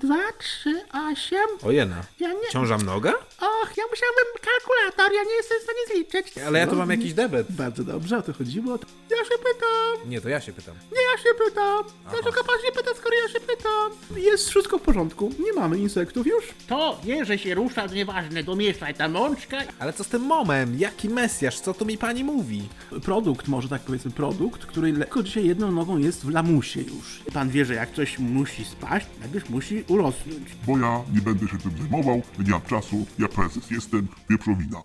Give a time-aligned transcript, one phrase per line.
[0.00, 0.82] dwa, trzy,
[1.12, 1.48] osiem.
[1.62, 2.02] Ojena.
[2.20, 2.48] Ja nie...
[2.52, 3.10] Ciąża mnoga?
[3.40, 6.38] Och, ja musiałbym kalkulator, ja nie jestem w stanie zliczyć.
[6.38, 7.46] Ale ja tu mam jakiś debet.
[7.50, 8.78] Bardzo dobrze, o to chodziło.
[9.10, 10.10] Ja się pytam.
[10.10, 10.74] Nie, to ja się pytam.
[10.92, 11.84] Nie, ja się pytam.
[12.10, 14.22] Dlaczego pan się pyta, skoro ja się pytam?
[14.22, 15.32] Jest wszystko w porządku.
[15.38, 16.44] Nie mamy insektów już.
[16.68, 19.56] To wie, że się rusza, nieważne, domieszaj ta mączka.
[19.78, 20.78] Ale co z tym momem?
[20.78, 21.60] Jaki mesjasz?
[21.60, 22.68] Co tu mi pani mówi?
[23.04, 27.20] Produkt, może tak powiedzmy, produkt, który lekko dzisiaj jedną nogą jest w lamusie już.
[27.34, 30.48] Pan wie, że jak coś musi spaść, najpierw musi urosnąć.
[30.66, 34.82] bo ja nie będę się tym zajmował, nie mam czasu, ja prezes jestem, wieprzowina.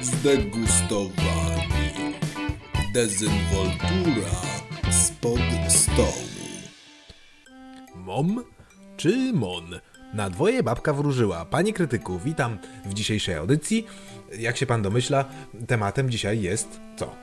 [0.00, 2.14] Zdegustowani.
[2.94, 4.30] Dezynwoltura
[4.90, 6.28] spod stołu.
[7.96, 8.44] Mom
[8.96, 9.64] czy mon?
[10.14, 11.44] Na dwoje babka wróżyła.
[11.44, 13.86] Panie krytyku, witam w dzisiejszej audycji.
[14.38, 15.24] Jak się pan domyśla,
[15.66, 17.14] tematem dzisiaj jest co?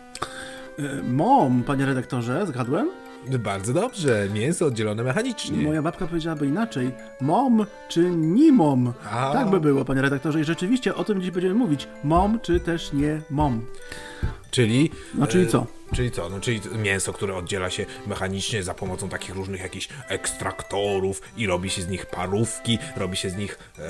[0.80, 2.90] E, Mom, panie redaktorze, zgadłem?
[3.30, 5.58] Bardzo dobrze, mięso oddzielone mechanicznie.
[5.58, 6.92] Moja babka powiedziałaby inaczej.
[7.22, 8.94] Mom czy nie mom?
[9.12, 9.34] A.
[9.34, 10.42] Tak by było, panie redaktorze.
[10.42, 11.88] I rzeczywiście o tym dziś będziemy mówić.
[12.04, 13.62] Mom czy też nie mom.
[14.52, 14.92] Czyli.
[15.16, 15.66] No, czyli e, co?
[15.94, 16.30] Czyli co?
[16.30, 21.70] No, czyli mięso, które oddziela się mechanicznie za pomocą takich różnych jakichś ekstraktorów i robi
[21.70, 23.82] się z nich parówki, robi się z nich e,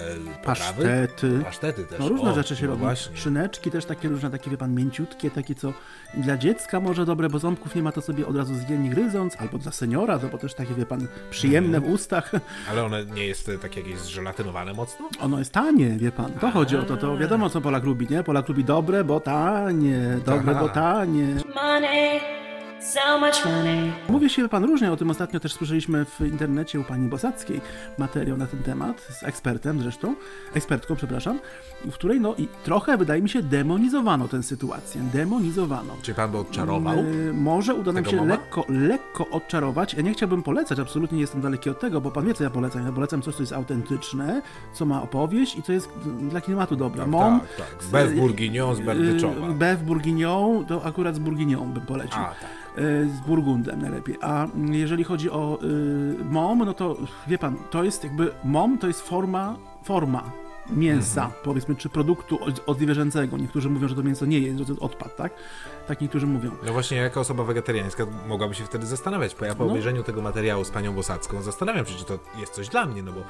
[0.43, 0.83] potrawy?
[0.83, 1.39] Pasztety.
[1.43, 1.99] Pasztety też.
[1.99, 2.81] No różne O, rzeczy się no robi.
[2.81, 3.17] Właśnie.
[3.17, 5.73] Szyneczki też takie różne, takie wie pan, mięciutkie, takie co
[6.13, 9.35] dla dziecka może dobre, bo ząbków nie ma, to sobie od razu zje nie gryząc,
[9.39, 12.31] albo dla seniora, to bo też takie wie pan, przyjemne w ustach.
[12.71, 15.09] Ale one nie jest e, takie jakieś zżelatynowane mocno?
[15.19, 16.31] Ono jest tanie, wie pan.
[16.31, 18.23] To chodzi o to, to wiadomo co Polak lubi, nie?
[18.23, 20.59] Polak lubi dobre, bo tanie, dobre, Aha.
[20.59, 21.27] bo tanie.
[21.55, 22.44] Money, money.
[22.85, 23.91] So much money.
[24.09, 25.09] Mówi się pan różnie o tym.
[25.09, 27.61] Ostatnio też słyszeliśmy w internecie u pani Bosackiej
[27.97, 30.15] materiał na ten temat, z ekspertem zresztą,
[30.53, 31.39] ekspertką, przepraszam,
[31.85, 35.01] w której no i trochę, wydaje mi się, demonizowano tę sytuację.
[35.13, 35.93] Demonizowano.
[36.01, 36.97] Czy pan by odczarował?
[36.97, 39.93] Y, może uda nam się lekko, lekko odczarować.
[39.93, 42.49] Ja nie chciałbym polecać, absolutnie nie jestem daleki od tego, bo pan wie, co ja
[42.49, 42.85] polecam.
[42.85, 44.41] Ja polecam coś, co jest autentyczne,
[44.73, 45.89] co ma opowieść i co jest
[46.29, 47.07] dla klimatu dobre.
[47.07, 47.89] Mom, tak, tak.
[47.91, 49.49] Beef bourguignon z Berdyczowa.
[49.49, 52.21] Beef bourguignon, to akurat z bourguignon bym polecił.
[52.21, 52.49] A, tak.
[52.77, 54.17] Y, Z Burgundem najlepiej.
[54.21, 56.95] A jeżeli chodzi o y, mom, no to
[57.27, 61.41] wie pan, to jest jakby mom to jest forma, forma mięsa, Mhm.
[61.43, 63.37] powiedzmy, czy produktu od, zwierzęcego.
[63.37, 65.33] Niektórzy mówią, że to mięso nie jest, że to jest odpad, tak?
[65.87, 66.51] Tak niektórzy mówią.
[66.65, 69.69] No właśnie, jako osoba wegetariańska mogłaby się wtedy zastanawiać, bo ja po No.
[69.71, 73.11] obejrzeniu tego materiału z panią Bosacką zastanawiam się, czy to jest coś dla mnie, no
[73.11, 73.21] bo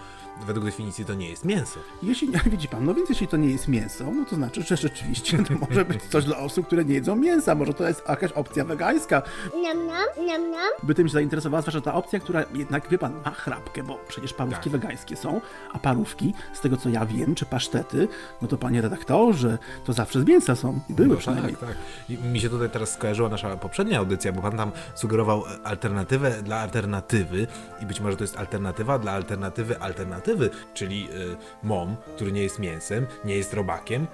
[0.45, 1.79] według definicji to nie jest mięso.
[2.03, 5.37] Jeśli, widzi pan, no więc jeśli to nie jest mięso, no to znaczy, że rzeczywiście
[5.43, 7.55] to może być coś dla osób, które nie jedzą mięsa.
[7.55, 9.21] Może to jest jakaś opcja wegańska.
[9.61, 10.69] Niam, niam, niam, niam.
[10.83, 14.33] by tym się zainteresowała, zwłaszcza ta opcja, która jednak, wie pan, ma chrapkę, bo przecież
[14.33, 14.81] parówki Tak.
[14.81, 15.41] wegańskie są,
[15.73, 18.07] a parówki, z tego co ja wiem, czy pasztety,
[18.41, 20.79] no to panie redaktorze, to zawsze z mięsa są.
[20.89, 21.55] Były No przynajmniej.
[21.55, 21.77] tak, tak.
[22.09, 26.31] I mi się tutaj teraz skojarzyła nasza poprzednia audycja, bo pan tam sugerował e, alternatywę
[26.43, 27.47] dla alternatywy
[27.81, 32.59] i być może to jest alternatywa dla alternatywy alternatywy, czyli y, mom, który nie jest
[32.59, 34.07] mięsem, nie jest robakiem,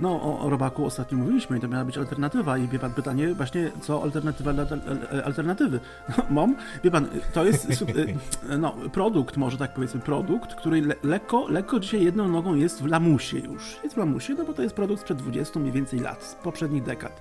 [0.00, 3.70] No, o, robaku ostatnio mówiliśmy i to miała być alternatywa i wie pan, pytanie właśnie,
[3.80, 4.80] co alternatywa dla al-
[5.12, 5.80] al- alternatywy?
[6.18, 7.86] No, mom, wie pan, to jest y,
[8.58, 12.86] no, produkt, może tak powiedzmy, produkt, który le- lekko, lekko dzisiaj jedną nogą jest w
[12.86, 13.76] lamusie już.
[13.82, 16.82] Jest w lamusie, no bo to jest produkt sprzed 20 mniej więcej lat, z poprzednich
[16.82, 17.20] dekad.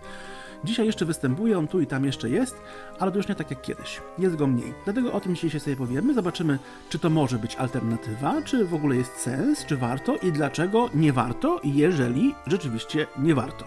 [0.64, 2.62] Dzisiaj jeszcze występuje, on tu i tam jeszcze jest,
[3.00, 4.02] ale to już nie tak jak kiedyś.
[4.18, 4.74] Jest go mniej.
[4.86, 6.14] Dlatego o tym dzisiaj sobie powiemy.
[6.14, 6.60] Zobaczymy,
[6.90, 11.14] czy to może być alternatywa, czy w ogóle jest sens, czy warto i dlaczego nie
[11.14, 13.66] warto, jeżeli rzeczywiście nie warto.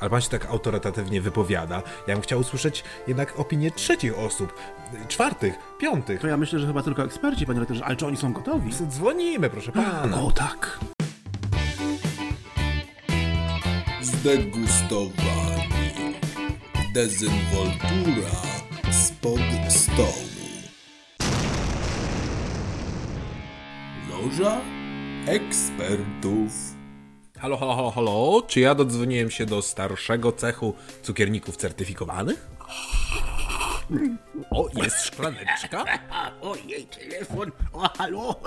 [0.00, 1.82] ale pan się tak autorytatywnie wypowiada.
[2.06, 4.54] Ja bym chciał usłyszeć jednak opinię trzecich osób,
[5.08, 6.20] czwartych, piątych.
[6.20, 8.70] To ja myślę, że chyba tylko eksperci, panie redaktorze, ale czy oni są gotowi?
[8.72, 10.22] Dzwonimy, proszę pana.
[10.22, 10.78] O tak.
[14.22, 16.14] Zdegustowani.
[16.94, 18.30] Dezynwoltura
[18.92, 20.28] spod stołu.
[24.10, 24.60] Loża
[25.26, 26.52] ekspertów.
[27.38, 28.42] Halo, halo, halo, halo.
[28.46, 32.50] Czy ja dodzwoniłem się do starszego cechu cukierników certyfikowanych?
[34.50, 35.84] O, jest szklaneczka.
[36.42, 37.52] Ojej, telefon.
[37.72, 38.40] O, halo.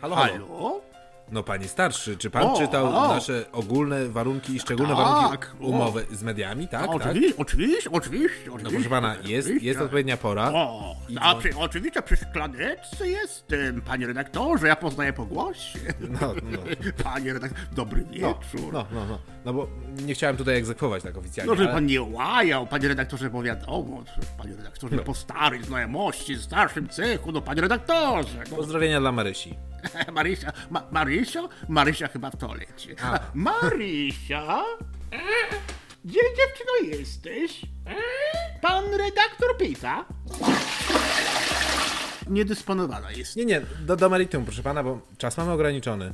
[0.00, 0.46] Halo, halo.
[0.48, 0.87] Halo?
[1.32, 3.08] No, panie starszy, czy pan O, czytał o.
[3.08, 5.66] nasze ogólne warunki i szczególne Tak, warunki o.
[5.66, 6.80] umowy z mediami, tak?
[6.82, 6.90] tak?
[6.90, 8.50] Oczywiście, oczywiście, oczywiście.
[8.62, 10.50] No proszę pana, jest, jest odpowiednia pora.
[10.54, 15.78] O, a przy, oczywiście przy szklaneczce jestem, panie redaktorze, ja poznaję po głosie.
[16.00, 16.18] No,
[16.50, 16.58] no.
[17.04, 18.72] Panie redaktorze, dobry No, wieczór.
[18.72, 19.68] no, no, no, no bo
[20.06, 21.50] nie chciałem tutaj egzekwować tak oficjalnie.
[21.50, 24.04] No, żeby ale- pan nie łajał, panie redaktorze, bo wiadomo,
[24.38, 25.02] panie redaktorze, No.
[25.02, 28.38] po starej znajomości, starszym cechu, no panie redaktorze.
[28.50, 29.54] No, Pozdrowienia dla Marysi.
[30.12, 31.48] Marysia, ma, Marysia?
[31.68, 32.96] Marysia chyba w toalecie.
[33.02, 33.20] A.
[33.34, 34.64] Marysia?
[36.04, 37.60] Gdzie dziewczyno jesteś?
[38.62, 40.04] Pan redaktor pyta.
[42.28, 43.36] Niedysponowana jest.
[43.36, 46.12] Nie, nie, do, do meritum, proszę pana, bo czas mamy ograniczony.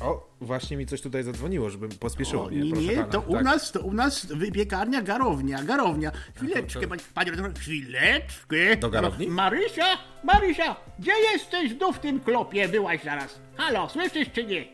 [0.00, 3.08] O, właśnie mi coś tutaj zadzwoniło, żeby pospieszyło O, nie, proszę nie, pana.
[3.08, 3.44] to u tak.
[3.44, 6.12] nas, to u nas piekarnia, garownia, garownia.
[6.36, 8.76] Chwileczkę, panie, panie chwileczkę.
[8.80, 9.28] Do garowni?
[9.28, 11.72] Marysia, Marysia, gdzie jesteś?
[11.72, 13.40] Znów w tym klopie byłaś zaraz.
[13.56, 14.64] Halo, słyszysz czy nie?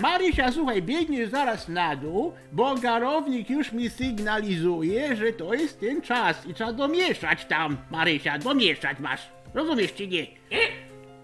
[0.00, 6.02] Marysia, słuchaj, biegniesz zaraz na dół, bo garownik już mi sygnalizuje, że to jest ten
[6.02, 9.20] czas i trzeba domieszać tam, Marysia, domieszać masz.
[9.54, 10.26] Rozumiesz czy nie?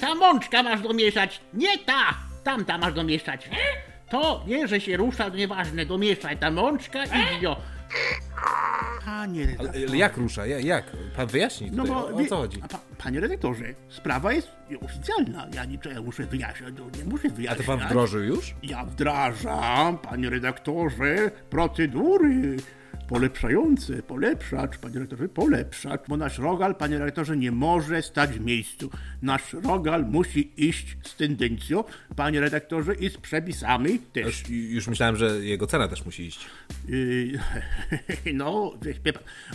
[0.02, 2.14] Ta mączka masz domieszać, nie ta!
[2.44, 3.50] Tamta masz domieszać.
[4.10, 7.56] To nie, że się rusza, to nieważne, domieszaj ta mączka i ją.
[9.04, 9.86] Panie redaktorze.
[9.88, 10.46] Ale jak rusza?
[10.46, 10.84] Ja- Jak?
[11.16, 12.60] Pan wyjaśni No tutaj, bo, o, o wie- co chodzi?
[12.64, 14.48] a Pa, panie redaktorze, sprawa jest
[14.84, 15.46] oficjalna.
[15.54, 17.66] Ja niczego muszę wyjaśniać, no nie muszę A wyjaśniać.
[17.66, 18.54] to pan wdrożył już?
[18.62, 22.56] Ja wdrażam, panie redaktorze, procedury
[23.12, 28.90] polepszające, polepszacz, panie redaktorze, polepszacz, bo nasz rogal, panie redaktorze, nie może stać w miejscu.
[29.22, 31.84] Nasz rogal musi iść z tendencją,
[32.16, 34.26] panie redaktorze, i z przepisami też.
[34.26, 36.46] Już, już myślałem, że jego cena też musi iść.
[36.88, 37.38] Yy,
[38.34, 38.72] no,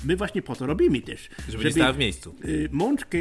[0.04, 1.30] my właśnie po to robimy też.
[1.50, 2.36] Żeby nie stała w miejscu.
[2.44, 3.18] yy, Mączkę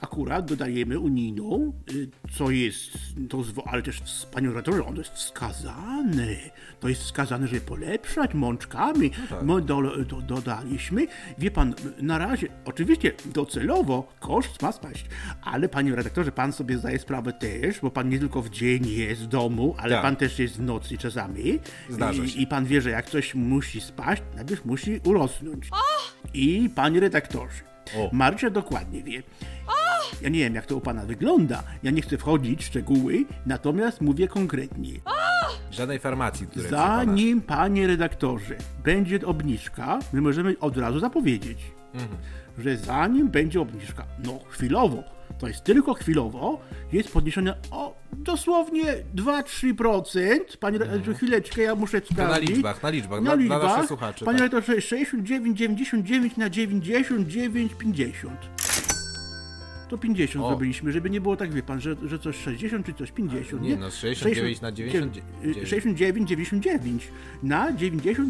[0.00, 2.98] akurat dodajemy unijną, yy, co jest,
[3.28, 4.02] to ale też,
[4.32, 6.36] panie redaktorze, ono jest wskazane.
[6.80, 9.10] To jest wskazane, żeby polepszać mączkami.
[9.10, 9.42] tak.
[9.82, 11.06] Do, do, dodaliśmy.
[11.38, 15.06] Wie pan, na razie, oczywiście docelowo koszt ma spaść,
[15.42, 19.22] ale panie redaktorze, pan sobie zdaje sprawę też, bo pan nie tylko w dzień jest
[19.22, 20.02] w domu, ale Tak.
[20.02, 21.58] pan też jest w nocy czasami.
[21.90, 22.40] Zdarza I, się.
[22.40, 25.70] I pan wie, że jak coś musi spaść, najpierw musi urosnąć.
[26.34, 27.62] I panie redaktorze,
[27.96, 28.10] O.
[28.12, 29.22] Marcia dokładnie wie.
[30.22, 31.62] Ja nie wiem, jak to u pana wygląda.
[31.82, 34.92] Ja nie chcę wchodzić w szczegóły, natomiast mówię konkretnie.
[35.70, 36.70] Żadnej farmacji, której.
[36.70, 41.58] Zanim, panie redaktorze, będzie obniżka, my możemy od razu zapowiedzieć,
[42.58, 45.02] że zanim będzie obniżka, no chwilowo,
[45.38, 46.60] to jest tylko chwilowo,
[46.92, 48.84] jest podniesione o dosłownie
[49.16, 50.38] 2-3%.
[50.60, 52.50] Panie redaktorze, chwileczkę, ja muszę sprawdzić.
[52.50, 54.52] liczbach, na liczbach, Na dla- naszych słuchaczy, Panie tak.
[54.52, 58.30] redaktorze, 69,99 na 99,50.
[59.94, 60.48] To 50 O.
[60.48, 63.62] zrobiliśmy, żeby nie było tak, wie pan, że, że coś 60 czy coś 50.
[63.62, 65.70] Nie, no, 69 na 99.
[65.70, 66.98] 69,99
[67.42, 68.28] na 99,50.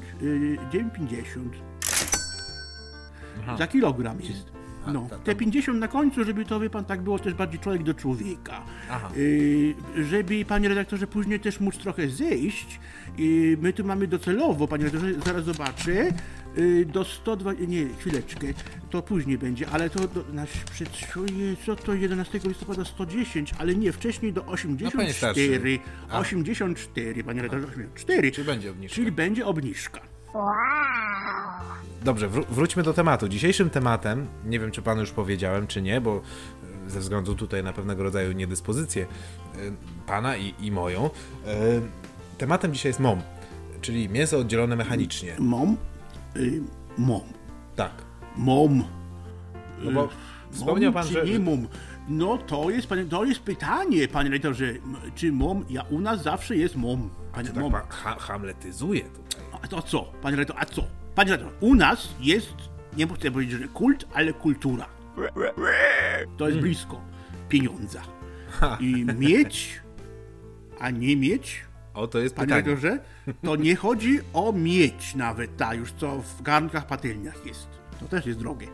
[3.58, 4.52] Za kilogram jest.
[4.92, 7.82] No, ta- te 50 na końcu, żeby to, wie pan, tak było też bardziej człowiek
[7.82, 8.62] do człowieka.
[8.90, 9.10] Aha.
[9.16, 9.74] Y,
[10.10, 12.80] żeby, panie redaktorze, później też móc trochę zejść.
[13.18, 16.08] Y, my tu mamy docelowo, panie redaktorze, zaraz zobaczę,
[16.58, 18.46] y, do 120, nie, chwileczkę,
[18.90, 23.92] to później będzie, ale to do, nasz przedszuje, co to 11 listopada 110, ale nie,
[23.92, 25.12] wcześniej do No, panie 84.
[25.12, 25.78] starszy.
[26.08, 26.18] A.
[26.18, 28.30] 84, 84, panie redaktorze, 84.
[28.32, 28.94] Czyli będzie obniżka.
[28.94, 30.00] Czyli będzie obniżka.
[32.04, 33.28] Dobrze, wró- wróćmy do tematu.
[33.28, 36.20] Dzisiejszym tematem, nie wiem czy panu już powiedziałem, czy nie, bo
[36.86, 39.06] e, ze względu tutaj na pewnego rodzaju niedyspozycję
[39.54, 39.58] e,
[40.06, 41.10] pana i, i moją, e,
[42.38, 43.20] tematem dzisiaj jest MOM,
[43.80, 45.36] czyli mięso oddzielone mechanicznie.
[45.38, 45.76] Mom,
[46.36, 46.62] y,
[46.98, 47.20] mom,
[47.76, 47.92] Tak.
[48.36, 48.84] mom.
[49.84, 50.08] No bo
[50.50, 51.24] wspomniał Mom pan, czy że...
[51.32, 51.66] nie mom?
[52.08, 54.72] No to jest, panie, to jest pytanie, panie redaktorze,
[55.14, 57.10] czy mom, ja u nas zawsze jest mom.
[57.32, 57.72] Panie, Tak mom.
[57.88, 59.04] ha hamletyzuje.
[59.64, 60.84] A to co, panie redaktor, a co?
[61.14, 62.54] Panie redaktor, u nas jest,
[62.96, 64.86] nie chcę powiedzieć, że kult, ale kultura.
[66.36, 67.00] To jest blisko
[67.48, 68.02] pieniądza.
[68.80, 69.80] I mieć,
[70.80, 72.62] a nie mieć, O, to jest panie pytanie.
[72.76, 72.98] redaktorze,
[73.42, 77.68] to nie chodzi o mieć nawet ta już, co w garnkach, patelniach jest.
[78.00, 78.66] To też jest drogie.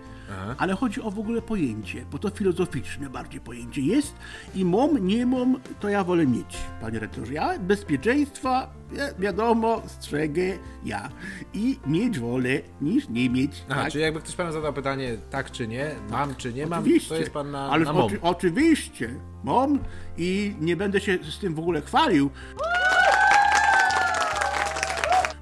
[0.58, 4.14] Ale chodzi o w ogóle pojęcie, bo to filozoficzne bardziej pojęcie jest
[4.54, 7.32] i mom, nie mom, to ja wolę mieć, panie rektorze.
[7.32, 11.08] Ja bezpieczeństwa, ja, wiadomo, strzegę ja
[11.54, 12.50] i mieć wolę
[12.80, 13.64] niż nie mieć.
[13.70, 13.92] Aha, tak?
[13.92, 17.08] czyli jakby ktoś panu zadał pytanie tak czy nie, mam czy nie mam, Oczywiście.
[17.08, 18.02] to jest pan na, Ale na MOM.
[18.02, 19.78] oczy, oczywiście, mom
[20.16, 22.30] i nie będę się z tym w ogóle chwalił.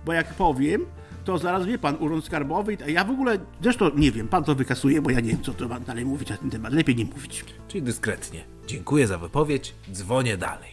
[0.04, 0.86] Bo jak powiem,
[1.28, 4.54] to zaraz wie pan, Urząd Skarbowy, a ja w ogóle, zresztą nie wiem, pan to
[4.54, 6.72] wykasuje, bo ja nie wiem, co to mam dalej mówić na ten temat.
[6.72, 7.44] Lepiej nie mówić.
[7.68, 8.44] Czyli dyskretnie.
[8.66, 10.70] Dziękuję za wypowiedź, dzwonię dalej.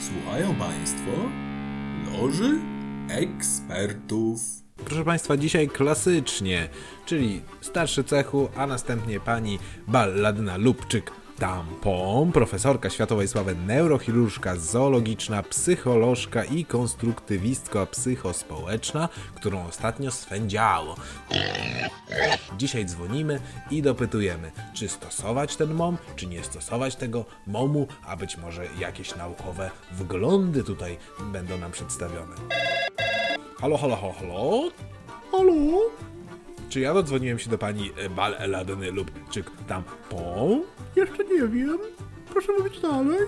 [0.00, 1.12] Słuchają Państwo
[2.12, 2.58] Loży
[3.08, 4.40] Ekspertów.
[4.84, 6.68] Proszę Państwa, dzisiaj klasycznie,
[7.06, 9.58] czyli starszy cechu, a następnie pani
[9.88, 20.96] Balladyna Lubczyk tampon, profesorka światowej sławy neurochirurżka, zoologiczna, psycholożka i konstruktywistka psychospołeczna, którą ostatnio swędziało.
[22.58, 23.40] Dzisiaj dzwonimy
[23.70, 29.16] i dopytujemy, czy stosować ten mom, czy nie stosować tego momu, a być może jakieś
[29.16, 30.98] naukowe wglądy tutaj
[31.32, 32.36] będą nam przedstawione.
[33.60, 34.70] Halo, halo, halo, halo?
[35.32, 36.15] Halo?
[36.76, 40.62] Czy ja dodzwoniłem się do pani e, Bal Eladyny lub czy tampon?
[40.96, 41.78] Jeszcze nie wiem.
[42.30, 43.18] Proszę mówić dalej.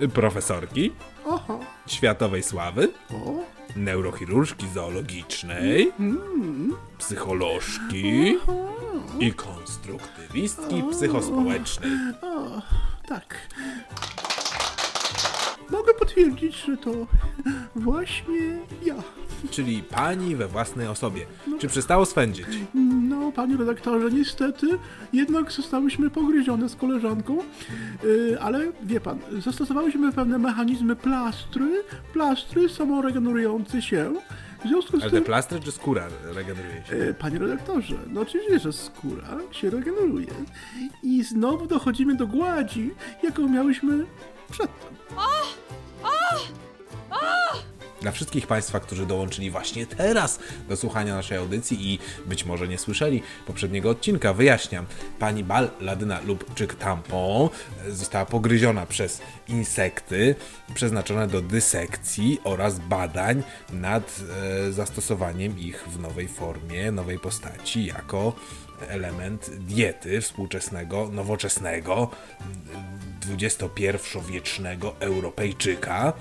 [0.00, 0.92] E, Profesorki
[1.28, 1.58] Aha.
[1.86, 3.44] światowej sławy, O.
[3.76, 5.92] neurochirurżki zoologicznej,
[6.98, 8.36] psycholożki
[9.20, 11.90] i konstruktywistki psychospołecznej.
[13.08, 13.36] Tak.
[15.70, 16.90] Mogę potwierdzić, że to
[17.76, 18.94] właśnie ja.
[19.50, 21.26] Czyli pani we własnej osobie.
[21.58, 22.46] Czy przestało swędzić?
[23.08, 24.66] No, panie redaktorze, niestety
[25.12, 27.38] jednak zostałyśmy pogryzione z koleżanką,
[28.02, 34.12] yy, ale wie pan, zastosowałyśmy pewne mechanizmy plastry, plastry samoregenerujące się.
[34.64, 36.96] W związku z Ale te tym, plastry czy skóra regeneruje się?
[36.96, 40.26] yy, panie redaktorze, no oczywiście, że skóra się regeneruje.
[41.02, 42.90] I znowu dochodzimy do gładzi,
[43.22, 44.06] jaką miałyśmy
[44.50, 44.94] przedtem.
[48.00, 50.38] Dla wszystkich Państwa, którzy dołączyli właśnie teraz
[50.68, 54.86] do słuchania naszej audycji i być może nie słyszeli poprzedniego odcinka, wyjaśniam.
[55.18, 57.48] Pani Bal, Ladyna lub Czyk Tampon
[57.88, 60.34] została pogryziona przez insekty
[60.74, 64.20] przeznaczone do dysekcji oraz badań nad
[64.66, 68.32] e, zastosowaniem ich w nowej formie, nowej postaci jako
[68.88, 72.10] element diety współczesnego, nowoczesnego,
[73.38, 76.12] XXI-wiecznego Europejczyka.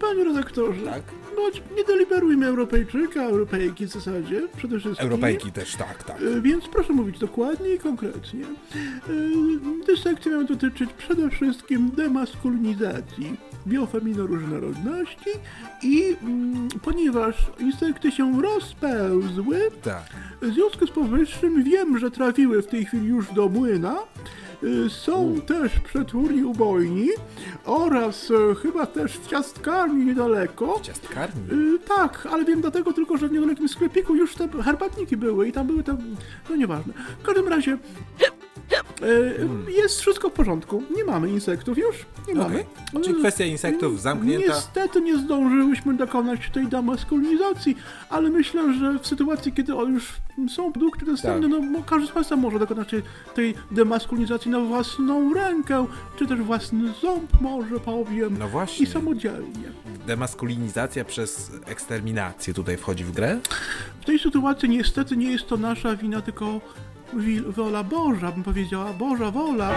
[0.00, 1.02] Panie redaktorze, Tak.
[1.36, 1.42] no,
[1.76, 5.06] nie deliberujmy Europejczyka, Europejki w zasadzie, przede wszystkim.
[5.06, 6.16] Europejki też, tak, tak.
[6.22, 8.44] E, Więc proszę mówić dokładnie i konkretnie.
[8.44, 15.30] E, Dysekcje mają dotyczyć przede wszystkim demaskulinizacji biofeminoróżnorodności
[15.82, 20.02] i mm, ponieważ insekty się rozpełzły, Tak.
[20.42, 23.98] w związku z powyższym wiem, że trafiły w tej chwili już do młyna.
[24.88, 27.08] Są też przetwórni ubojni
[27.64, 30.80] oraz e, chyba też w ciastkarni niedaleko.
[30.82, 31.42] Ciastkarni.
[31.52, 35.52] Y, tak, ale wiem dlatego tylko, że w niedalekim sklepiku już te herbatniki były i
[35.52, 35.96] tam były te...
[36.50, 36.92] no nieważne.
[37.22, 38.49] W każdym razie e,
[39.68, 40.82] jest wszystko w porządku.
[40.96, 41.96] Nie mamy insektów już.
[42.28, 42.64] Nie mamy.
[42.92, 43.02] Okej.
[43.04, 44.46] Czyli kwestia insektów zamknięta.
[44.54, 47.76] Niestety nie zdążyłyśmy dokonać tej demaskulinizacji,
[48.10, 50.12] ale myślę, że w sytuacji, kiedy już
[50.54, 51.68] są produkty dostępne, Tak.
[51.72, 52.88] no każdy z Państwa może dokonać
[53.34, 55.86] tej- demaskulinizacji na własną rękę,
[56.18, 58.36] czy też własny ząb, może powiem.
[58.38, 58.84] No właśnie.
[58.86, 59.72] I samodzielnie.
[60.06, 63.38] Demaskulinizacja przez eksterminację tutaj wchodzi w grę?
[64.00, 66.60] W tej sytuacji niestety nie jest to nasza wina, tylko
[67.46, 69.74] wola Boża, bym powiedziała, Boża wola.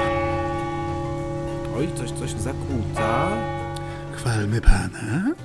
[1.78, 3.32] Oj, coś, coś zakłóca.
[4.12, 5.36] Chwalmy Pana.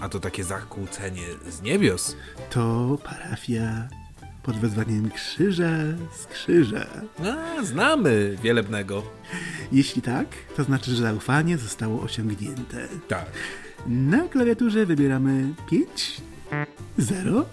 [0.00, 2.16] A to takie zakłócenie z niebios.
[2.50, 3.88] To parafia
[4.42, 5.70] pod wezwaniem Krzyża
[6.16, 6.86] z Krzyża.
[7.24, 9.02] A, znamy wielebnego.
[9.72, 12.88] Jeśli tak, to znaczy, że zaufanie zostało osiągnięte.
[13.08, 13.30] Tak.
[13.86, 16.20] Na klawiaturze wybieramy 5,
[16.98, 17.44] 0,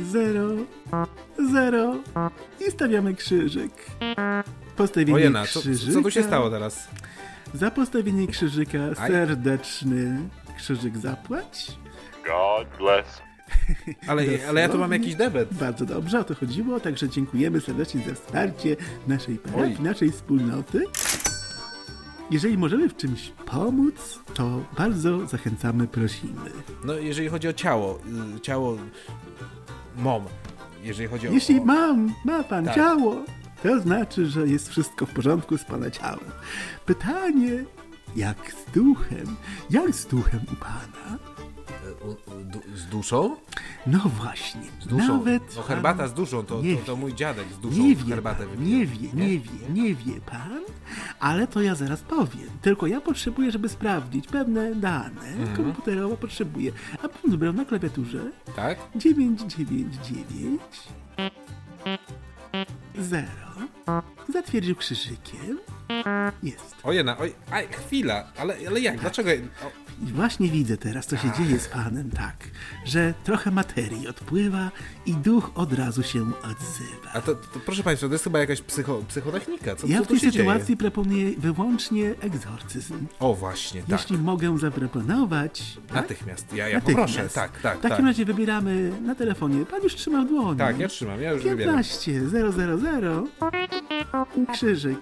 [0.00, 0.56] 0,
[1.52, 1.96] 0
[2.68, 3.72] i stawiamy krzyżyk.
[4.76, 5.92] Postawienie Ojena, co, krzyżyka.
[5.92, 6.88] co tu się stało teraz?
[7.54, 9.10] Za postawienie krzyżyka Aj.
[9.10, 11.78] serdeczny krzyżyk zapłać.
[12.26, 13.22] God bless
[14.08, 15.54] Ale, ale ja tu mam jakiś debet.
[15.54, 19.84] Bardzo dobrze, o to chodziło, także dziękujemy serdecznie za wsparcie naszej parafii, Oj.
[19.84, 20.84] naszej wspólnoty.
[22.30, 26.50] Jeżeli możemy w czymś pomóc, to bardzo zachęcamy, prosimy.
[26.84, 27.98] No, jeżeli chodzi o ciało,
[28.36, 28.76] y, ciało
[29.96, 30.24] mom,
[30.82, 31.32] jeżeli chodzi o...
[31.32, 31.64] Jeśli o...
[31.64, 32.74] mam, ma pan Tak.
[32.74, 33.16] ciało,
[33.62, 36.30] to znaczy, że jest wszystko w porządku z pana ciałem.
[36.86, 37.64] Pytanie,
[38.16, 39.36] jak z duchem?
[39.70, 41.18] Jak z duchem u pana?
[42.04, 43.36] u- u- du- z duszą?
[43.86, 45.18] No właśnie, Z duszą.
[45.18, 45.56] nawet...
[45.56, 48.46] no herbata z duszą, to, Nie to, to mój dziadek z duszą Nie wie herbatę
[48.46, 50.60] pan, nie wie, nie wie, nie wie pan,
[51.20, 52.48] ale to ja zaraz powiem.
[52.62, 55.56] Tylko ja potrzebuję, żeby sprawdzić pewne dane Mhm.
[55.56, 56.72] komputerowo potrzebuję.
[57.02, 58.78] A pan wybrał na klawiaturze Tak?
[58.96, 60.60] 999
[62.98, 63.22] 0
[64.32, 65.58] Zatwierdził krzyżykiem.
[66.42, 66.74] Jest.
[66.82, 69.30] Ojena, oj, aj, chwila, ale, ale jak, dlaczego...
[69.30, 69.70] O,
[70.08, 72.36] I właśnie widzę teraz, co się dzieje z panem, tak,
[72.84, 74.70] że trochę materii odpływa
[75.06, 77.12] i duch od razu się odzywa.
[77.12, 80.08] a to, to proszę Państwa, to jest chyba jakaś psycho, psychotechnika, co, Ja co w
[80.08, 80.76] tej sytuacji dzieje?
[80.76, 83.06] proponuję wyłącznie egzorcyzm.
[83.20, 83.90] O, właśnie, tak.
[84.00, 85.76] Jeśli mogę zaproponować.
[85.86, 85.94] Tak?
[85.96, 87.12] Natychmiast, ja, ja Natychmiast.
[87.14, 88.06] poproszę, tak, tak, W takim tak.
[88.06, 89.66] razie wybieramy na telefonie.
[89.66, 90.58] Pan już trzyma w dłoni.
[90.58, 91.74] Tak, ja trzymam, ja już wybieram.
[91.74, 93.22] 15 000
[93.78, 93.81] i
[94.52, 95.00] krzyżyk.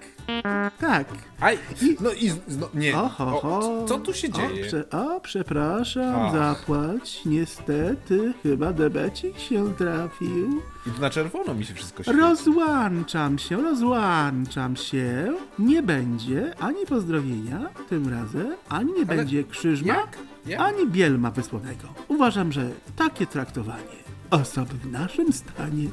[0.78, 1.06] Tak.
[1.40, 1.58] Aj,
[2.00, 2.98] no i no, nie.
[2.98, 3.84] O, ho.
[3.88, 4.64] co tu się O, dzieje?
[4.64, 6.32] prze, o przepraszam, Ach.
[6.32, 7.20] zapłać.
[7.26, 10.62] Niestety, chyba debecik się trafił.
[10.86, 12.18] I na czerwono mi się wszystko świeci.
[12.18, 15.34] Rozłączam się, rozłączam się.
[15.58, 20.18] Nie będzie ani pozdrowienia tym razem, ani nie będzie krzyżma, jak?
[20.46, 20.60] Jak?
[20.60, 21.88] ani bielma wysłanego.
[22.08, 25.88] Uważam, że takie traktowanie osoby w naszym stanie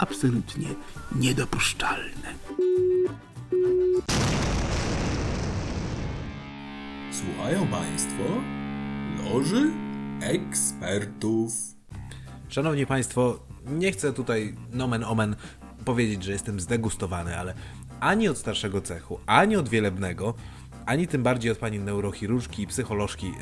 [0.00, 0.68] absolutnie
[1.16, 2.34] niedopuszczalne.
[7.12, 8.24] Słuchają Państwo
[9.24, 9.70] Loży
[10.20, 11.52] Ekspertów.
[12.48, 15.36] Szanowni Państwo, nie chcę tutaj nomen omen
[15.84, 17.54] powiedzieć, że jestem zdegustowany, ale
[18.00, 20.34] ani od starszego cechu, ani od wielebnego,
[20.86, 23.32] ani tym bardziej od pani neurochirurżki i psycholożki,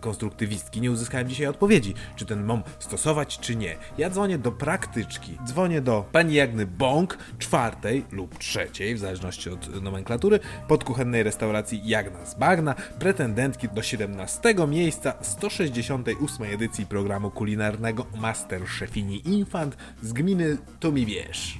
[0.00, 3.76] konstruktywistki nie uzyskałem dzisiaj odpowiedzi, czy ten mom stosować, czy nie.
[3.98, 9.82] Ja dzwonię do praktyczki, dzwonię do pani Jagny Bąk, czwartej lub trzeciej, w zależności od
[9.82, 18.68] nomenklatury, podkuchennej restauracji Jagna z Bagna, pretendentki do 17 miejsca 168 edycji programu kulinarnego Master
[18.68, 21.58] Szefini Infant z gminy Tu mi wiesz.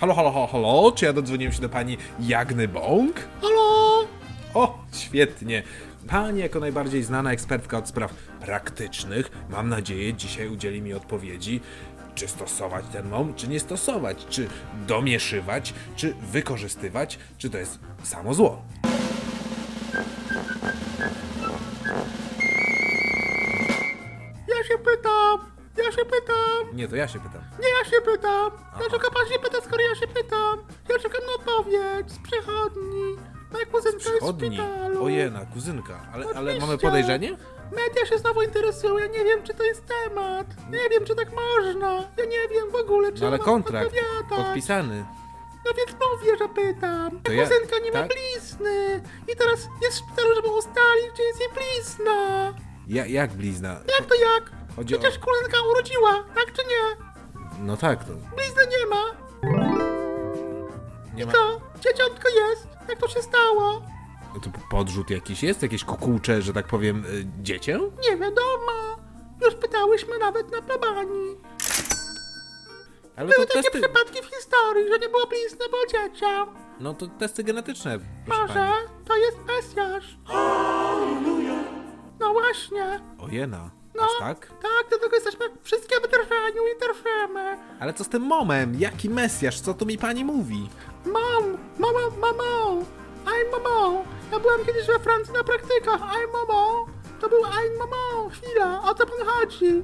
[0.00, 3.28] Halo, halo, halo, halo, czy ja dodzwoniłem się do pani Jagny Bąk?
[3.42, 3.73] Halo!
[4.54, 5.62] O, świetnie.
[6.08, 11.60] Pani, jako najbardziej znana ekspertka od spraw praktycznych, mam nadzieję, dzisiaj udzieli mi odpowiedzi,
[12.14, 14.48] czy stosować ten mom, czy nie stosować, czy
[14.86, 18.62] domieszywać, czy wykorzystywać, czy to jest samo zło.
[24.48, 25.38] Ja się pytam,
[25.76, 27.42] ja się pytam, Nie, to ja się pytam.
[27.60, 28.50] nie ja się pytam.
[28.78, 30.58] Dlaczego pan się pyta, skoro ja się pytam?
[30.90, 33.16] Ja czekam na odpowiedź z przychodni.
[33.54, 35.04] Moja kuzynka jest w szpitalu.
[35.04, 36.00] Ojena, kuzynka.
[36.12, 36.60] Ale, ale Oczywiście.
[36.60, 37.36] mamy podejrzenie?
[37.72, 40.46] Media się znowu interesują, nie wiem czy to jest temat.
[40.70, 41.92] Nie wiem czy tak można.
[42.16, 44.46] Ja nie wiem w ogóle czy No ale mam kontrakt odpowiadać.
[44.46, 45.04] podpisany.
[45.66, 47.10] No więc mówię, że pytam.
[47.10, 48.08] Ta To ja- kuzynka nie ma tak?
[48.08, 49.02] blizny.
[49.32, 52.52] I teraz jest w szpitalu, żeby ustalić, czy jest jej blizna.
[52.88, 53.68] Ja, jak blizna?
[53.98, 54.50] Jak to jak?
[54.76, 54.98] Chodzi o...
[54.98, 57.04] Przecież kuzynka urodziła, tak czy nie?
[57.60, 59.02] No tak, to Blizny nie ma.
[61.14, 61.32] nie ma...
[61.32, 61.60] Co?
[61.80, 62.68] Dzieciątko jest.
[62.88, 63.82] Jak to się stało?
[64.42, 65.62] To podrzut jakiś jest?
[65.62, 67.78] Jakieś kukułcze, że tak powiem, y, dziecię?
[68.10, 68.72] Nie wiadomo.
[69.44, 71.36] Już pytałyśmy nawet na plebanii.
[73.16, 73.80] Ale Były takie testy...
[73.80, 76.26] przypadki w historii, że nie było blizny, bo dziecię.
[76.80, 78.72] No to testy genetyczne, Może pani.
[79.08, 80.18] to jest Mesjasz.
[82.20, 83.00] No właśnie.
[83.18, 84.46] Ojena, No, aż tak?
[84.46, 87.58] Tak, dlatego jesteśmy wszystkie w drżeniu i drżymy.
[87.80, 88.74] Ale co z tym momem?
[88.80, 89.60] Jaki Mesjasz?
[89.60, 90.68] Co tu mi pani mówi?
[91.04, 92.82] Mam, mama, mamo,
[93.26, 94.04] aj mamo.
[94.32, 96.86] Ja byłam kiedyś we Francji na praktykach, aj mamo.
[97.20, 99.82] To był aj mamo, chwila, o co pan chodzi?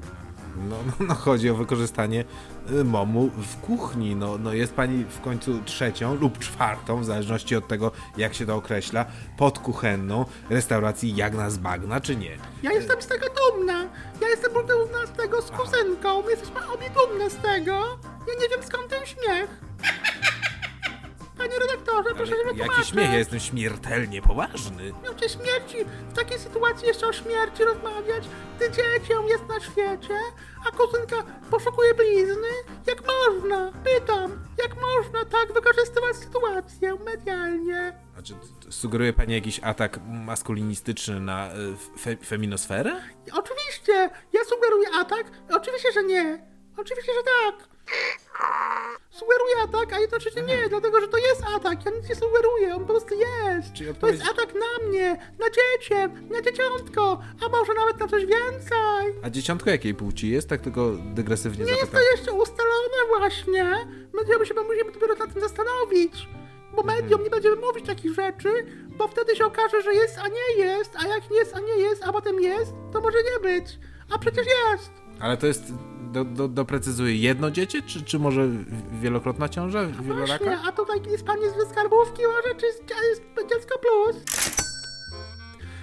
[0.68, 2.24] No, no, no chodzi o wykorzystanie
[2.70, 4.16] y, momu w kuchni.
[4.16, 8.46] No, no jest pani w końcu trzecią lub czwartą, w zależności od tego, jak się
[8.46, 9.04] to określa,
[9.38, 12.38] podkuchenną restauracji Jagna z Bagna, czy nie?
[12.62, 13.88] Ja jestem z tego dumna.
[14.20, 16.22] Ja jestem dumna z tego z kuzynką.
[16.22, 17.72] My jesteśmy obie dumne z tego.
[18.28, 19.60] Ja nie wiem skąd ten śmiech.
[21.40, 22.88] Panie redaktorze, proszę Jaki wytłumaczyć.
[22.88, 24.92] śmiech, ja jestem śmiertelnie poważny.
[25.04, 25.76] Miałcie śmierci,
[26.08, 28.24] w takiej sytuacji jeszcze o śmierci rozmawiać,
[28.56, 30.18] gdy dziecię jest na świecie,
[30.68, 31.16] a kuzynka
[31.50, 32.48] poszukuje blizny?
[32.86, 33.72] Jak można?
[33.84, 37.92] Pytam, jak można tak wykorzystywać sytuację medialnie?
[38.12, 38.34] Znaczy,
[38.70, 43.00] sugeruje pani jakiś atak maskulinistyczny na y, fe, feminosferę?
[43.32, 46.50] Oczywiście, ja sugeruję atak, oczywiście, że nie.
[46.76, 47.68] Oczywiście, że tak.
[49.10, 51.84] Sugeruję atak, a jednocześnie nie, dlatego że to jest atak.
[51.86, 53.72] Ja nic nie sugeruję, on po prostu jest.
[53.72, 58.08] Czyli To odpowiedź- jest atak na mnie, na dziecię, na dzieciątko, a może nawet na
[58.08, 59.14] coś więcej.
[59.22, 60.48] A dzieciątko jakiej płci jest?
[60.48, 62.00] Tak tylko dygresywnie Nie jest zapytam.
[62.02, 63.64] to jeszcze ustalone właśnie.
[64.12, 66.28] Mediom się musimy dopiero nad tym zastanowić.
[66.72, 70.64] Bo mediom nie będziemy mówić takich rzeczy, bo wtedy się okaże, że jest, a nie
[70.64, 73.78] jest, a jak jest, a nie jest, a potem jest, to może nie być.
[74.14, 74.90] A przecież jest.
[75.20, 75.72] Ale to jest,
[76.12, 78.48] do, do, doprecyzuję, jedno dziecię, czy, czy może
[79.00, 80.44] wielokrotna ciąża, wieloraka?
[80.44, 84.16] Właśnie, a tutaj jest pani z skarbówki, może czy jest, jest dziecko plus?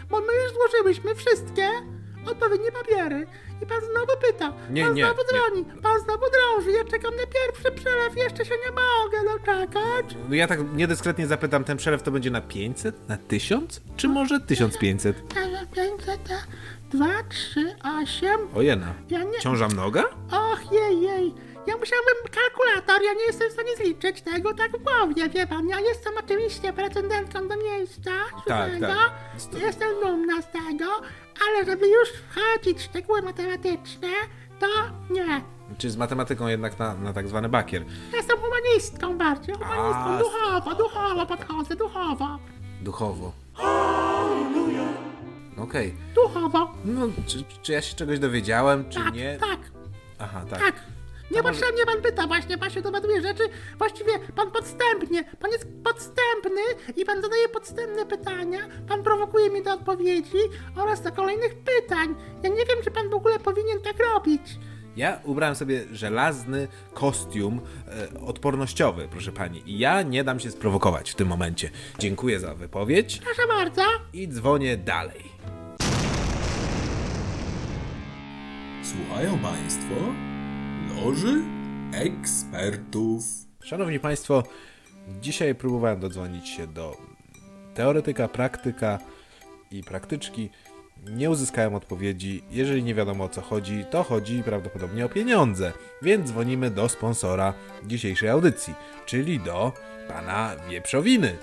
[0.09, 1.69] Bo my już złożyłyśmy wszystkie
[2.31, 3.27] odpowiednie papiery.
[3.61, 4.53] I pan znowu pyta.
[4.69, 5.39] Nie, pan nie, znowu nie.
[5.39, 5.81] droni.
[5.81, 6.71] Pan znowu drąży.
[6.71, 8.17] Ja czekam na pierwszy przelew.
[8.17, 10.05] Jeszcze się nie mogę doczekać.
[10.29, 14.39] No ja tak niedyskretnie zapytam, ten przelew to będzie na 500, na 1000, czy może
[14.39, 15.15] 1500?
[15.75, 16.19] 500,
[16.89, 18.47] 2, 3, 8.
[18.55, 19.39] Ojena, Ja nie...
[19.39, 20.03] ciąża mnoga?
[20.31, 21.33] Och, jej, jej.
[21.67, 25.67] Ja musiałbym kalkulator, ja nie jestem w stanie zliczyć tego tak w głowie, wie pan.
[25.69, 28.11] Ja jestem oczywiście pretendentką do miejsca
[28.47, 28.87] Tak, siódmego.
[28.93, 29.61] tak.
[29.61, 30.85] Jestem dumna z tego,
[31.47, 34.07] ale żeby już wchodzić w szczegóły matematyczne,
[34.59, 34.67] to
[35.09, 35.41] nie.
[35.77, 37.85] Czy z matematyką jednak na, na tak zwany bakier.
[38.13, 42.39] Jestem humanistką bardziej, humanistką, A, duchowo, duchowo podchodzę, duchowo,
[42.81, 43.31] Duchowo.
[45.57, 45.93] Okej.
[46.15, 46.71] duchowo.
[46.85, 49.37] No, czy, czy ja się czegoś dowiedziałem, czy Tak, nie?
[49.39, 49.59] tak,
[50.19, 50.59] Aha, tak.
[50.59, 50.75] tak.
[51.31, 53.43] Niepotrzebnie pan pyta, właśnie pan się dowiaduje rzeczy.
[53.77, 56.61] Właściwie pan podstępnie, pan jest podstępny
[56.95, 60.37] i pan zadaje podstępne pytania, pan prowokuje mnie do odpowiedzi
[60.75, 62.15] oraz do kolejnych pytań.
[62.43, 64.41] Ja nie wiem, czy pan w ogóle powinien tak robić.
[64.97, 67.61] Ja ubrałem sobie żelazny kostium
[68.15, 69.63] e, odpornościowy, proszę pani.
[69.65, 71.69] I ja nie dam się sprowokować w tym momencie.
[71.99, 73.81] Dziękuję za wypowiedź Proszę bardzo.
[74.13, 75.36] i dzwonię dalej.
[78.87, 79.95] Słuchają Państwo
[80.95, 81.41] Loży
[81.93, 83.23] Ekspertów.
[83.63, 84.43] Szanowni Państwo,
[85.21, 86.97] dzisiaj próbowałem dodzwonić się do
[87.73, 88.99] teoretyka, praktyka
[89.71, 90.49] i praktyczki.
[91.09, 92.43] Nie uzyskałem odpowiedzi.
[92.51, 95.73] Jeżeli nie wiadomo o co chodzi, to chodzi prawdopodobnie o pieniądze.
[96.01, 97.53] Więc dzwonimy do sponsora
[97.85, 98.73] dzisiejszej audycji,
[99.05, 99.73] czyli do
[100.07, 101.37] pana Wieprzowiny.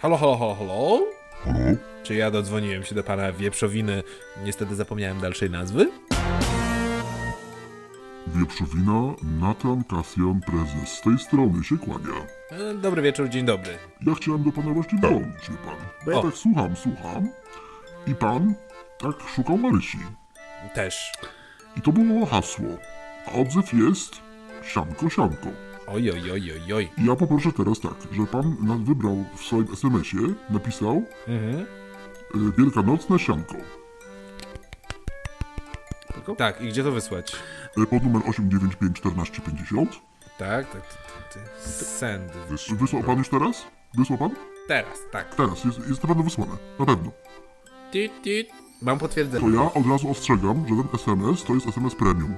[0.00, 1.00] Halo, halo, halo, halo?
[1.44, 1.87] Halo?
[2.02, 4.02] Czy ja dodzwoniłem się do pana Wieprzowiny?
[4.44, 5.90] Niestety zapomniałem dalszej nazwy.
[8.26, 10.88] Wieprzowina, Natan Kasjan, prezes.
[10.98, 12.26] Z tej strony się kłania.
[12.50, 13.72] E, Dobry wieczór, dzień dobry.
[14.06, 15.76] Ja chciałem do pana właśnie dzwonić, wie pan.
[16.04, 16.22] Bo ja O.
[16.22, 17.28] tak słucham, słucham.
[18.06, 18.54] I pan
[18.98, 19.98] tak szukał Marysi.
[20.74, 21.12] Też.
[21.76, 22.66] I to było hasło.
[23.26, 24.12] A odzew jest
[24.62, 25.48] sianko, sianko.
[25.86, 26.88] Oj, oj, oj, oj, oj.
[26.98, 31.66] I ja poproszę teraz tak, że pan wybrał w swoim SMS-ie, napisał Mhm.
[32.36, 33.54] Y, Wielkanocne sianko.
[36.38, 37.36] Tak, i gdzie to wysłać?
[37.78, 39.86] Y, pod numer 8951450.
[40.38, 40.82] Tak, tak.
[41.66, 42.32] Send.
[42.50, 43.64] Wys- Wysłał pan już teraz?
[43.94, 44.30] Wysłał pan?
[44.68, 45.34] Teraz, tak.
[45.34, 46.52] Teraz, jest, jest na pewno wysłane.
[46.78, 47.10] Na pewno.
[48.82, 49.56] Mam To potwierdzenie.
[49.56, 52.34] ja od razu ostrzegam, że ten SMS to jest SMS premium.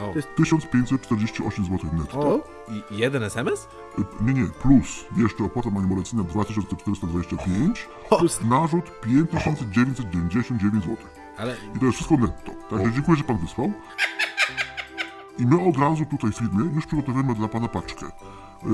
[0.00, 0.14] O.
[0.36, 2.20] 1548 zł netto.
[2.20, 2.40] o.
[2.68, 3.68] I jeden SMS?
[3.98, 10.96] Y, Nie, nie, plus jeszcze opłata manipulacyjna 2425, Plus narzut 5999 zł.
[11.38, 12.52] Ale I to jest wszystko netto.
[12.70, 13.72] Także dziękuję, że pan wysłał.
[15.38, 18.06] I my od razu tutaj w firmie już przygotowujemy dla pana paczkę.
[18.06, 18.70] Yy,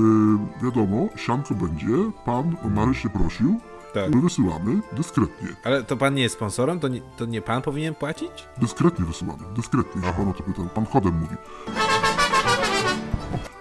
[0.63, 1.87] wiadomo, sianko będzie,
[2.25, 3.59] pan Maryś się prosił,
[3.93, 4.15] Tak.
[4.15, 5.47] my wysyłamy dyskretnie.
[5.63, 6.79] Ale to pan nie jest sponsorem?
[6.79, 8.47] To nie, to nie pan powinien płacić?
[8.57, 10.61] Dyskretnie wysyłamy, dyskretnie, jeśli pan o to pyta.
[10.75, 11.35] Pan kodem mówi.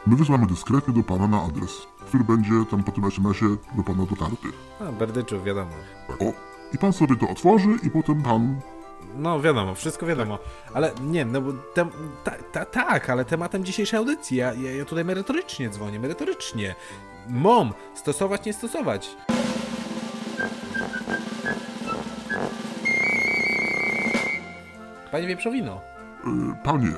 [0.07, 4.07] My wysyłamy dyskretnie do pana na adres, który będzie tam po tym SMS-ie do pana
[4.07, 4.49] dotarty.
[4.81, 5.71] A, berdyczów, wiadomo.
[6.09, 6.33] O,
[6.75, 8.61] i pan sobie to otworzy i potem pan...
[9.17, 10.39] No wiadomo, wszystko wiadomo.
[10.75, 11.91] Ale nie, no bo tem,
[12.25, 16.75] ta, ta, tak, ale tematem dzisiejszej audycji, ja, ja, ja tutaj merytorycznie dzwonię, merytorycznie.
[17.29, 19.17] Mom, stosować, nie stosować.
[25.11, 25.81] Panie Wieprzowino,
[26.27, 26.93] Yy, panie,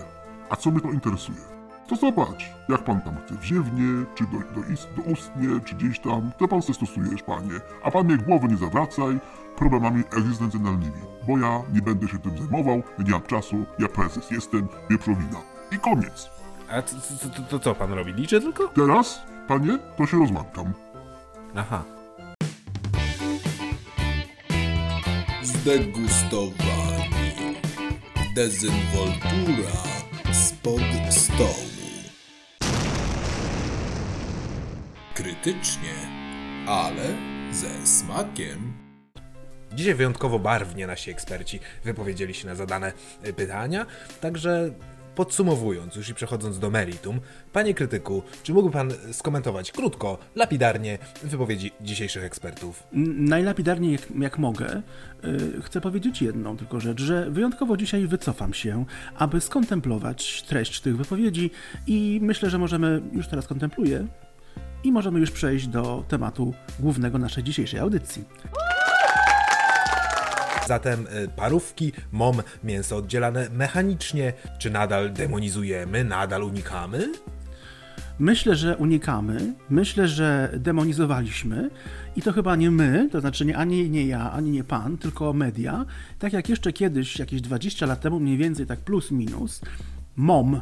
[0.51, 1.39] a co mnie to interesuje?
[1.89, 6.01] To zobacz, jak pan tam chce wziewnie, czy do, do, ist, do ustnie, czy gdzieś
[6.01, 7.61] tam, to pan se stosujesz, panie.
[7.85, 9.21] A pan mnie głowy nie zawracaj
[9.57, 14.69] problemami egzystencjonalnymi, bo ja nie będę się tym zajmował, nie mam czasu, ja prezes jestem,
[14.91, 15.41] wieprzowina.
[15.73, 16.31] I koniec.
[16.71, 18.13] a to, to, to, to co pan robi?
[18.13, 18.69] Liczy tylko?
[18.69, 20.73] Teraz, panie, to się rozłączam.
[21.57, 21.83] Aha.
[25.43, 26.90] Zdegustowani.
[28.35, 29.83] Dezynwoltura
[30.33, 31.71] spod stołu.
[35.15, 35.95] Krytycznie,
[36.67, 37.03] ale
[37.53, 38.73] ze smakiem.
[39.73, 42.93] Dzisiaj wyjątkowo barwnie nasi eksperci wypowiedzieli się na zadane
[43.37, 43.87] pytania,
[44.21, 44.71] także
[45.21, 47.21] podsumowując już i przechodząc do meritum,
[47.53, 52.83] panie krytyku, czy mógłby pan skomentować krótko, lapidarnie wypowiedzi dzisiejszych ekspertów?
[53.17, 54.83] Najlapidarniej jak, jak mogę,
[55.25, 58.85] y, chcę powiedzieć jedną tylko rzecz, że wyjątkowo dzisiaj wycofam się,
[59.17, 61.51] aby skontemplować treść tych wypowiedzi
[61.87, 64.07] i myślę, że możemy, już teraz kontempluję,
[64.85, 68.25] i możemy już przejść do tematu głównego naszej dzisiejszej audycji.
[70.71, 77.13] Zatem y, parówki, mom, mięso oddzielane mechanicznie, czy nadal demonizujemy, nadal unikamy?
[78.19, 81.71] Myślę, że unikamy, myślę, że demonizowaliśmy
[82.17, 85.33] i to chyba nie my, to znaczy nie ani nie ja, ani nie pan, tylko
[85.33, 85.87] media.
[86.19, 89.61] Tak jak jeszcze kiedyś, jakieś 20 lat temu, mniej więcej tak plus minus,
[90.17, 90.61] MOM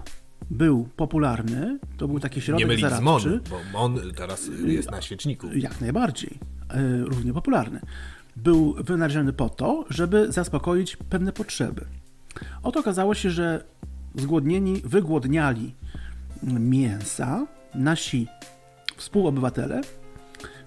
[0.51, 3.05] był popularny, to był taki Nie środek mylić z zaradczy.
[3.05, 5.49] mon, bo mon teraz y, jest na świeczniku.
[5.55, 6.39] Jak najbardziej.
[6.71, 7.81] E, Równie popularny.
[8.43, 11.85] Był wynaleziony po to, żeby zaspokoić pewne potrzeby.
[12.63, 13.65] Oto okazało się, że
[14.15, 15.75] zgłodnieni wygłodniali
[16.43, 18.27] mięsa nasi
[18.97, 19.81] współobywatele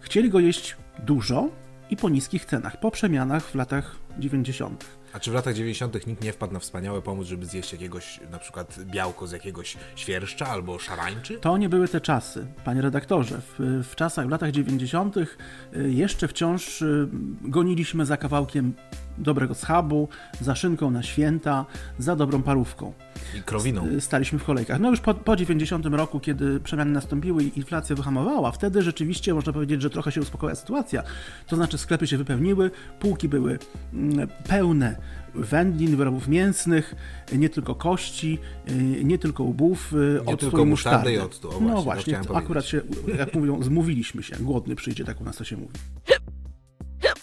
[0.01, 1.49] chcieli go jeść dużo
[1.89, 4.85] i po niskich cenach, po przemianach w latach 90.
[5.13, 6.07] A czy w latach 90.
[6.07, 10.47] nikt nie wpadł na wspaniały pomysł, żeby zjeść jakiegoś, na przykład białko z jakiegoś świerszcza
[10.47, 11.39] albo szarańczy?
[11.39, 13.41] To nie były te czasy, panie redaktorze.
[13.41, 15.17] W, w czasach, w latach 90.
[15.17, 15.27] y,
[15.73, 17.07] jeszcze wciąż y,
[17.41, 18.73] goniliśmy za kawałkiem
[19.17, 20.07] dobrego schabu,
[20.41, 21.65] za szynką na święta,
[21.99, 22.93] za dobrą parówką.
[23.37, 23.87] I krowiną.
[23.99, 24.79] Staliśmy w kolejkach.
[24.79, 29.53] No już po, po 90 roku, kiedy przemiany nastąpiły i inflacja wyhamowała, wtedy rzeczywiście można
[29.53, 31.03] powiedzieć, że trochę się uspokoiła sytuacja.
[31.47, 33.59] To znaczy sklepy się wypełniły, półki były
[33.93, 34.95] mm, pełne
[35.35, 36.95] wędlin, wyrobów mięsnych,
[37.33, 41.13] nie tylko kości, y, nie tylko łbów, y, octu tylko musztardy musztardy.
[41.13, 42.81] i octu, o właśnie, no właśnie, akurat się,
[43.17, 44.35] jak mówią, zmówiliśmy się.
[44.39, 45.73] Głodny przyjdzie, tak u nas to się mówi.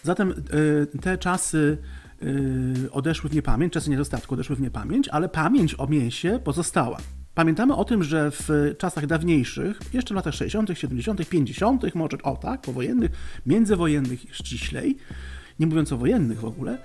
[0.08, 1.78] Zatem y, te czasy
[2.22, 6.98] y, odeszły w niepamięć, czasy niedostatku odeszły w niepamięć, ale pamięć o mięsie pozostała.
[7.34, 12.36] Pamiętamy o tym, że w czasach dawniejszych, jeszcze w latach 60., 70., 50., może o
[12.36, 13.10] tak, powojennych,
[13.46, 14.96] międzywojennych ściślej,
[15.60, 16.78] nie mówiąc o wojennych w ogóle,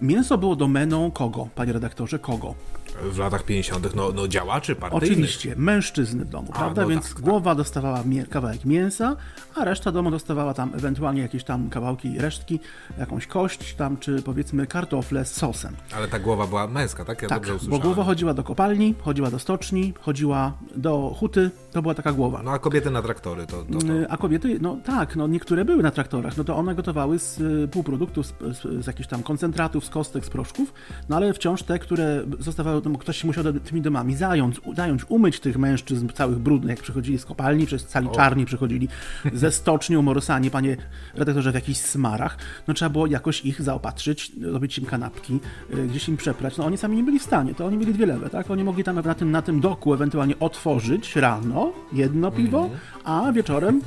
[0.00, 2.54] mięso było domeną kogo, panie redaktorze, kogo?
[3.02, 3.94] W latach 50.
[3.94, 5.08] no, no działaczy partyjnych.
[5.10, 6.82] Oczywiście, mężczyzny w domu, A, prawda?
[6.82, 7.22] no Więc tak, tak.
[7.22, 9.16] głowa dostawała mie- kawałek mięsa,
[9.54, 12.60] a reszta domu dostawała tam ewentualnie jakieś tam kawałki resztki,
[12.98, 15.76] jakąś kość tam, czy powiedzmy kartofle z sosem.
[15.96, 17.22] Ale ta głowa była męska, tak?
[17.22, 17.82] Ja Tak, dobrze bo usłyszałem.
[17.82, 22.40] głowa chodziła do kopalni, chodziła do stoczni, chodziła do huty, to była taka głowa.
[22.44, 23.56] No a kobiety na traktory, to...
[23.62, 23.86] to, to...
[24.10, 27.68] A kobiety, no tak, no niektóre były na traktorach, no to one gotowały z y,
[27.68, 30.72] półproduktów, z, z, z jakichś tam koncentratów, z kostek, z proszków,
[31.08, 35.02] no ale wciąż te, które zostawały, no, ktoś się musiał do- tymi domami zająć, zająć,
[35.08, 38.88] umyć tych mężczyzn całych brudnych, jak przychodzili z kopalni, przez cali czarni przychodzili
[39.32, 40.76] ze stoczni umorosani, panie
[41.14, 42.36] redaktorze, w jakichś smarach,
[42.68, 45.40] no trzeba było jakoś ich zaopatrzyć, robić im kanapki,
[45.74, 48.06] y, gdzieś im przeprać, no oni sami nie byli w stanie, to oni mieli dwie
[48.06, 52.70] lewe, tak, oni mogli tam na tym, na tym doku ewentualnie otworzyć rano jedno piwo,
[53.04, 53.80] a wieczorem,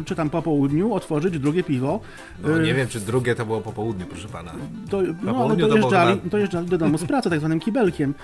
[0.00, 2.00] y, czy tam po południu otworzyć drugie piwo,
[2.42, 4.52] No, y, nie wiem, czy drugie to było po południu, proszę pana.
[4.90, 8.10] do, no, ale dojeżdżali, można- dojeżdżali do domu z pracy, tak zwanym kibelkiem.
[8.10, 8.14] y,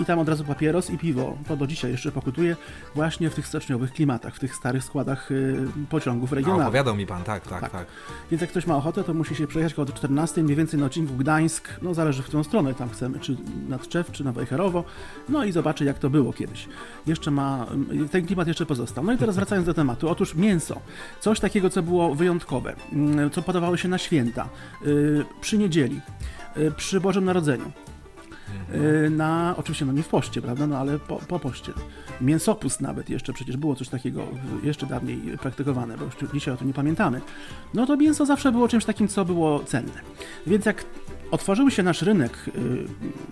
[0.00, 1.36] i tam od razu papieros i piwo.
[1.48, 2.56] To do dzisiaj jeszcze pokutuje
[2.94, 5.56] właśnie w tych stoczniowych klimatach, w tych starych składach y,
[5.90, 6.66] pociągów regionalnych.
[6.66, 7.72] opowiadał mi pan, tak, tak, Tak.
[7.72, 7.86] tak.
[8.30, 11.14] Więc jak ktoś ma ochotę, to musi się przejechać koło 14, mniej więcej na odcinku
[11.14, 13.36] Gdańsk, no zależy w którą stronę tam chcemy, czy
[13.68, 14.84] nad Czew, czy na Wejherowo,
[15.28, 16.68] no i zobaczy jak to było kiedyś.
[17.06, 17.66] Jeszcze ma,
[18.10, 19.04] ten klimat jeszcze pozostał.
[19.04, 20.80] No i teraz wracając do tematu, otóż mięso,
[21.20, 24.48] coś takiego, co było wyjątkowe, mm, co podawało się na święta,
[24.86, 26.00] y, przy niedzieli,
[26.56, 27.72] y, przy Bożym Narodzeniu.
[29.06, 31.72] Y, Na, oczywiście, no nie w poście, prawda, no ale po, po poście.
[32.20, 34.26] Mięsopust nawet jeszcze, przecież było coś takiego
[34.62, 37.20] jeszcze dawniej praktykowane, bo już dzisiaj o tym nie pamiętamy.
[37.74, 40.00] No to mięso zawsze było czymś takim, co było cenne.
[40.46, 40.84] Więc jak
[41.30, 42.32] otworzył się nasz rynek,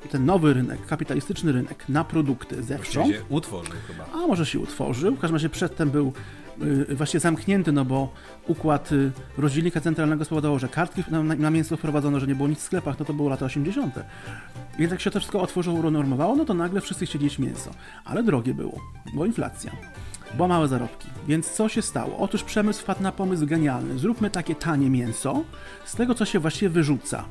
[0.04, 4.06] y, ten nowy rynek, kapitalistyczny rynek na produkty zewsząd, utworzył chyba.
[4.24, 5.14] a może się utworzył.
[5.16, 6.12] W każdym razie przedtem był
[6.88, 8.12] właśnie zamknięty, no bo
[8.48, 12.58] układ y, rozdzielnika centralnego spowodował, że kartki na, na, mięso wprowadzono, że nie było nic
[12.58, 13.94] w sklepach, no to było lata 80.
[14.78, 17.70] Więc jak się to wszystko otworzyło, unormowało, no to nagle wszyscy chcieli jeść mięso.
[18.04, 18.80] Ale drogie było,
[19.14, 19.72] bo inflacja.
[20.38, 21.08] Bo małe zarobki.
[21.28, 22.18] Więc co się stało?
[22.18, 23.98] Otóż przemysł wpadł na pomysł genialny.
[23.98, 25.44] Zróbmy takie tanie mięso
[25.84, 27.24] z tego, co się właściwie wyrzuca.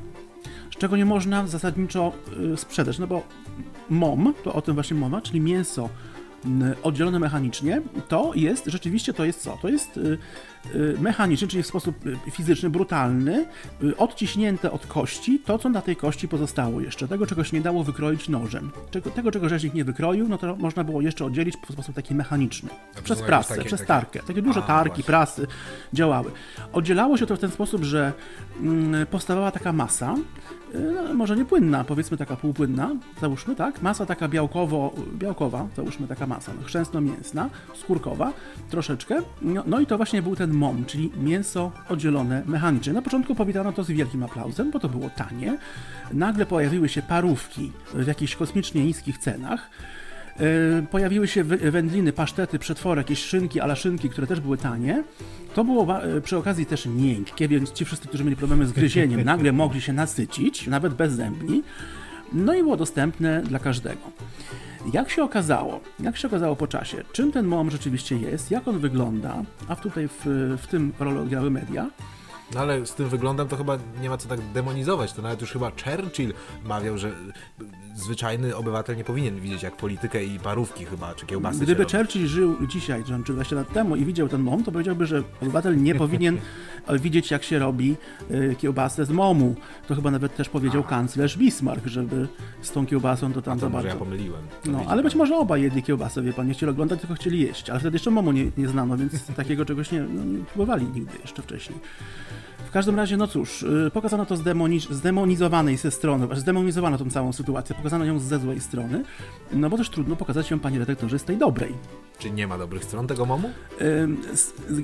[0.70, 2.12] Z czego nie można zasadniczo
[2.54, 2.98] y, sprzedać.
[2.98, 3.22] No bo
[3.90, 5.88] MOM, to o tym właśnie mowa, czyli mięso
[6.82, 9.58] oddzielone mechanicznie, to jest, rzeczywiście to jest co?
[9.62, 10.18] To jest y,
[10.74, 13.46] y, mechanicznie, czyli w sposób y, fizyczny, brutalny,
[13.98, 17.08] odciśnięte od kości to, co na tej kości pozostało jeszcze.
[17.08, 18.70] Tego, czego się nie dało wykroić nożem.
[18.90, 22.14] Czego, tego, czego rzeźnik nie wykroił, no to można było jeszcze oddzielić w sposób taki
[22.14, 22.68] mechaniczny.
[23.04, 24.20] Przez prasę, takie- przez takie- tarkę.
[24.26, 25.04] Takie duże A, tarki, właśnie.
[25.04, 25.46] prasy
[25.92, 26.30] działały.
[26.72, 28.12] Oddzielało się to w ten sposób, że
[28.60, 30.14] mm, powstawała taka masa,
[30.94, 33.82] no, może nie płynna, powiedzmy taka półpłynna, załóżmy, tak?
[33.82, 38.32] Masa taka białkowo, białkowa, załóżmy taka masa, no, chrzęsno-mięsna, skórkowa,
[38.70, 39.22] troszeczkę.
[39.42, 42.92] No, no i to właśnie był ten MOM, czyli mięso oddzielone mechanicznie.
[42.92, 45.58] Na początku powitano to z wielkim aplauzem, bo to było tanie.
[46.12, 49.70] Nagle pojawiły się parówki w jakichś kosmicznie niskich cenach.
[50.40, 55.04] E, Pojawiły się wędliny, pasztety, przetwory, jakieś szynki, ala szynki, które też były tanie.
[55.54, 59.24] To było e, przy okazji też miękkie, więc ci wszyscy, którzy mieli problemy z gryzieniem,
[59.32, 61.62] nagle mogli się nasycić, nawet bez zębni.
[62.32, 64.00] No i było dostępne dla każdego.
[64.92, 68.78] Jak się okazało, jak się okazało po czasie, czym ten MOM rzeczywiście jest, jak on
[68.78, 71.90] wygląda, a tutaj w, w tym rolę odgrały media,
[72.54, 75.12] No ale z tym wyglądem to chyba nie ma co tak demonizować.
[75.12, 77.12] To nawet już chyba Churchill mawiał, że
[77.94, 81.84] zwyczajny obywatel nie powinien widzieć jak politykę i parówki chyba, czy kiełbasy Gdyby.
[81.84, 85.82] Churchill żył dzisiaj, czy 20 lat temu i widział ten MOM, to powiedziałby, że obywatel
[85.82, 86.38] nie powinien
[87.02, 87.96] widzieć, jak się robi
[88.30, 89.54] e, kiełbasę z MOMu.
[89.88, 92.28] To chyba nawet też powiedział kanclerz Bismarck, żeby
[92.62, 94.42] z tą kiełbasą to tam może ja pomyliłem.
[94.64, 97.40] No, widzi ale być może obaj jedli kiełbasę, wie pan, nie chcieli oglądać, tylko chcieli
[97.40, 97.70] jeść.
[97.70, 101.18] Ale wtedy jeszcze MOMu nie, nie znano, więc takiego czegoś nie, no, nie próbowali nigdy
[101.22, 101.78] jeszcze wcześniej.
[102.72, 107.10] Każdym razie, no cóż, y, pokazano to z demoni- zdemonizowanej ze strony, znaczy zdemonizowano tą
[107.10, 109.04] całą sytuację, pokazano ją ze złej strony,
[109.52, 111.74] no bo też trudno pokazać ją, panie redaktorze, z tej dobrej.
[112.22, 113.50] Czy nie ma dobrych stron tego momu?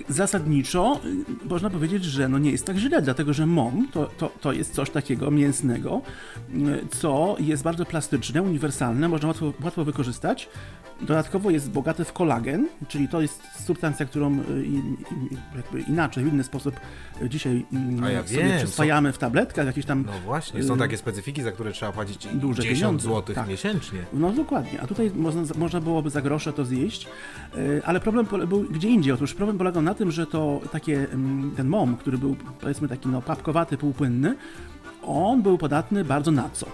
[0.08, 1.00] Zasadniczo
[1.44, 4.52] y, można powiedzieć, że no nie jest tak źle, dlatego że mom to, to, to
[4.52, 6.02] jest coś takiego mięsnego,
[6.54, 10.48] y, co jest bardzo plastyczne, uniwersalne, można łatwo, łatwo wykorzystać.
[11.00, 14.44] Dodatkowo jest bogate w kolagen, czyli to jest substancja, którą y,
[15.88, 16.80] inaczej, w inny sposób
[17.28, 17.66] dzisiaj
[18.04, 21.52] A ja sobie wiem, przyswajamy w tabletkach, jakieś tam No właśnie, są takie specyfiki, za
[21.52, 23.48] które trzeba płacić duże 10 pieniądze, zł tak.
[23.48, 23.98] miesięcznie.
[24.12, 27.08] No dokładnie, a tutaj można, można byłoby za grosze to zjeść,
[27.84, 29.12] ale problem był gdzie indziej.
[29.12, 33.08] Otóż problem polegał na tym, że to takie, mm, ten mom, który był powiedzmy taki
[33.08, 34.36] no papkowaty, półpłynny,
[35.02, 36.66] on był podatny bardzo na co?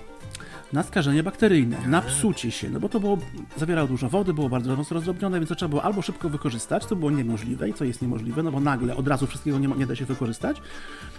[0.72, 3.18] Na skażenie bakteryjne, na psucie się, no bo to było,
[3.56, 6.96] zawierało dużo wody, było bardzo mocno rozdrobnione, więc to trzeba było albo szybko wykorzystać, co
[6.96, 9.96] było niemożliwe i co jest niemożliwe, no bo nagle od razu wszystkiego nie, nie da
[9.96, 10.62] się wykorzystać,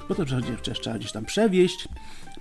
[0.10, 1.88] bo to przecież trzeba gdzieś tam przewieźć,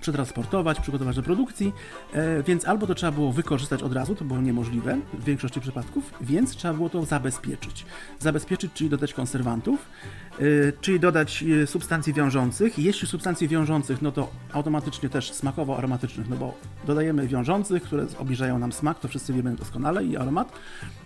[0.01, 1.73] przetransportować, przygotować do produkcji,
[2.13, 6.13] e, więc albo to trzeba było wykorzystać od razu, to było niemożliwe w większości przypadków,
[6.21, 7.85] więc trzeba było to zabezpieczyć.
[8.19, 9.89] Zabezpieczyć, czyli dodać konserwantów,
[10.39, 10.43] e,
[10.81, 12.79] czyli dodać e, substancji wiążących.
[12.79, 16.53] Jeśli substancji wiążących, no to automatycznie też smakowo-aromatycznych, no bo
[16.87, 20.51] dodajemy wiążących, które obniżają nam smak, to wszyscy wiemy doskonale i aromat,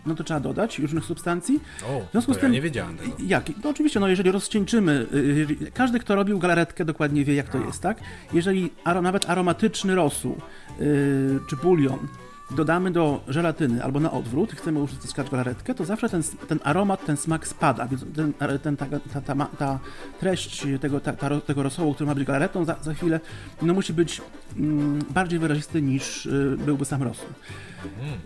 [0.05, 1.59] no to trzeba dodać różnych substancji.
[1.87, 3.11] O, W związku z ja tym, nie wiedziałem tego.
[3.19, 3.45] Jak?
[3.63, 5.17] No oczywiście, no jeżeli rozcieńczymy, y,
[5.61, 7.97] y, każdy, kto robił galaretkę, dokładnie wie, jak to jest, tak?
[8.33, 10.37] Jeżeli nawet aromatyczny rosół
[10.81, 12.07] y, czy bulion
[12.51, 17.17] dodamy do żelatyny albo na odwrót, chcemy uzyskać galaretkę, to zawsze ten, ten aromat, ten
[17.17, 18.33] smak spada, więc ten,
[18.63, 19.79] ten, ta, ta, ta, ta
[20.19, 23.19] treść tego, ta, tego rosołu, który ma być galaretą za, za chwilę,
[23.61, 24.21] no musi być
[24.57, 27.27] mm, bardziej wyrazisty niż y, byłby sam rosół.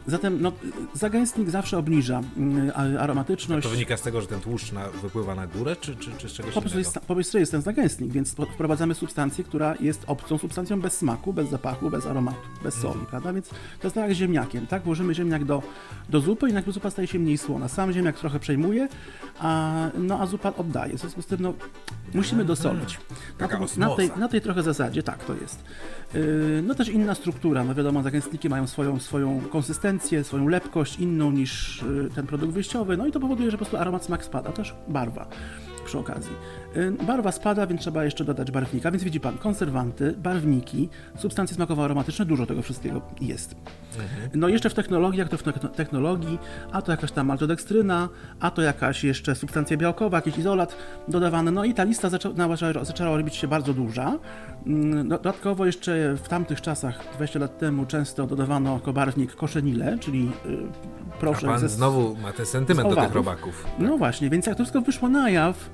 [0.08, 0.52] Zatem no,
[0.94, 3.64] zagęstnik zawsze obniża mm, a- aromatyczność.
[3.64, 6.32] To wynika z tego, że ten tłuszcz na, wypływa na górę, czy, czy, czy z
[6.32, 6.78] czegoś Po innego?
[6.80, 11.34] jest, po prostu jest ten zagęstnik, więc wprowadzamy substancję, która jest obcą substancją bez smaku,
[11.34, 13.06] bez zapachu, bez aromatu, bez soli, Mhm.
[13.06, 13.34] prawda?
[13.34, 14.84] Więc to jest tak jak z ziemniakiem, tak?
[14.84, 15.62] Włożymy ziemniak do,
[16.10, 17.68] do zupy i nagle zupa staje się mniej słona.
[17.68, 18.88] Sam ziemniak trochę przejmuje,
[19.40, 20.98] a, no, a zupa oddaje.
[20.98, 21.54] W związku z tym, no,
[22.14, 23.00] musimy dosolić.
[23.40, 25.64] Na, Taka tym- na, tej, na tej trochę zasadzie, tak, to jest.
[26.14, 31.32] Yy, no też inna struktura, no wiadomo, zagęstniki mają swoją, swoją konsystencję, swoją lepkość, inną
[31.32, 34.52] niż yy, ten produkt wyjściowy, no i to powoduje, że po prostu aromat, smak spada,
[34.52, 35.28] też barwa
[35.86, 36.32] przy okazji.
[36.76, 42.26] Yy, Barwa spada, więc trzeba jeszcze dodać barwnika, więc widzi Pan, konserwanty, barwniki, substancje smakowo-aromatyczne,
[42.26, 43.56] dużo tego wszystkiego jest.
[44.34, 46.40] No jeszcze w technologiach, to w techno- technologii,
[46.72, 50.76] a to jakaś tam maltodekstryna, a to jakaś jeszcze substancja białkowa, jakiś izolat
[51.08, 52.36] dodawany, no i ta lista zaczęła,
[52.84, 54.20] zaczęła robić się bardzo duża.
[54.68, 59.98] Mm, do- Dodatkowo jeszcze w tamtych czasach, 20 lat temu, często dodawano jako barwnik koszenile,
[60.00, 60.32] czyli
[61.22, 63.66] y, A pan ze, znowu ma ten sentyment do tych robaków.
[63.80, 65.70] no właśnie, więc jak to wszystko wyszło na jaw,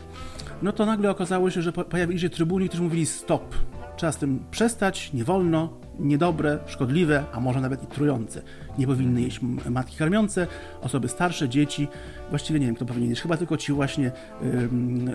[0.62, 3.56] no to nagle okazało się, że po- pojawili się trybuni, którzy mówili stop.
[3.98, 8.42] Trzeba z tym przestać, nie wolno, niedobre, szkodliwe, a może nawet i trujące.
[8.78, 10.48] Nie powinny jeść matki karmiące,
[10.82, 11.88] osoby starsze, dzieci.
[12.30, 13.22] Właściwie nie wiem, kto powinien jeść.
[13.22, 14.12] Chyba tylko ci właśnie
[14.44, 15.14] ym, y,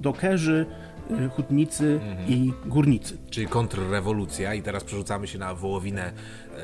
[0.00, 0.66] dokerzy,
[1.10, 3.16] y, hutnicy i górnicy.
[3.30, 6.12] Czyli kontrrewolucja i teraz przerzucamy się na wołowinę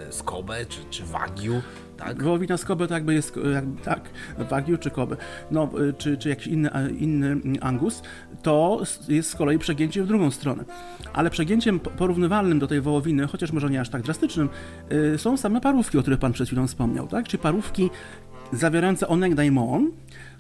[0.09, 1.63] e, z Kobe czy, czy Wagyu,
[1.97, 2.23] tak?
[2.23, 5.17] Wołowina z Kobe to jakby jest, jak, tak, Wagyu czy Kobe,
[5.51, 8.03] no, y, czy, czy jakiś inny, inny Angus,
[8.43, 10.65] to jest z kolei przegięcie w drugą stronę.
[11.13, 14.49] Ale przegięciem po- porównywalnym do tej wołowiny, chociaż może nie aż tak drastycznym,
[15.17, 17.29] są same parówki, o których Pan przed chwilą wspomniał, tak?
[17.29, 17.91] Czyli parówki
[18.53, 19.91] zawierające onegdaimon,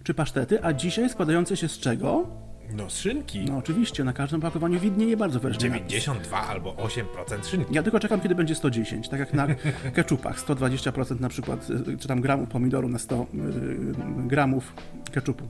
[0.02, 2.26] czy pasztety, a dzisiaj składające się z czego?
[2.72, 3.44] No z szynki.
[3.44, 5.86] No oczywiście, na każdym pakowaniu widnieje bardzo wyraźnie napis.
[5.86, 7.74] 92 albo 8% szynki.
[7.74, 9.46] Ja tylko czekam, kiedy będzie 110, tak jak na
[9.94, 10.40] keczupach.
[10.44, 13.26] 120% na przykład, y, czy tam gramów pomidoru na 100 y,
[14.26, 14.72] gramów
[15.12, 15.44] keczupu.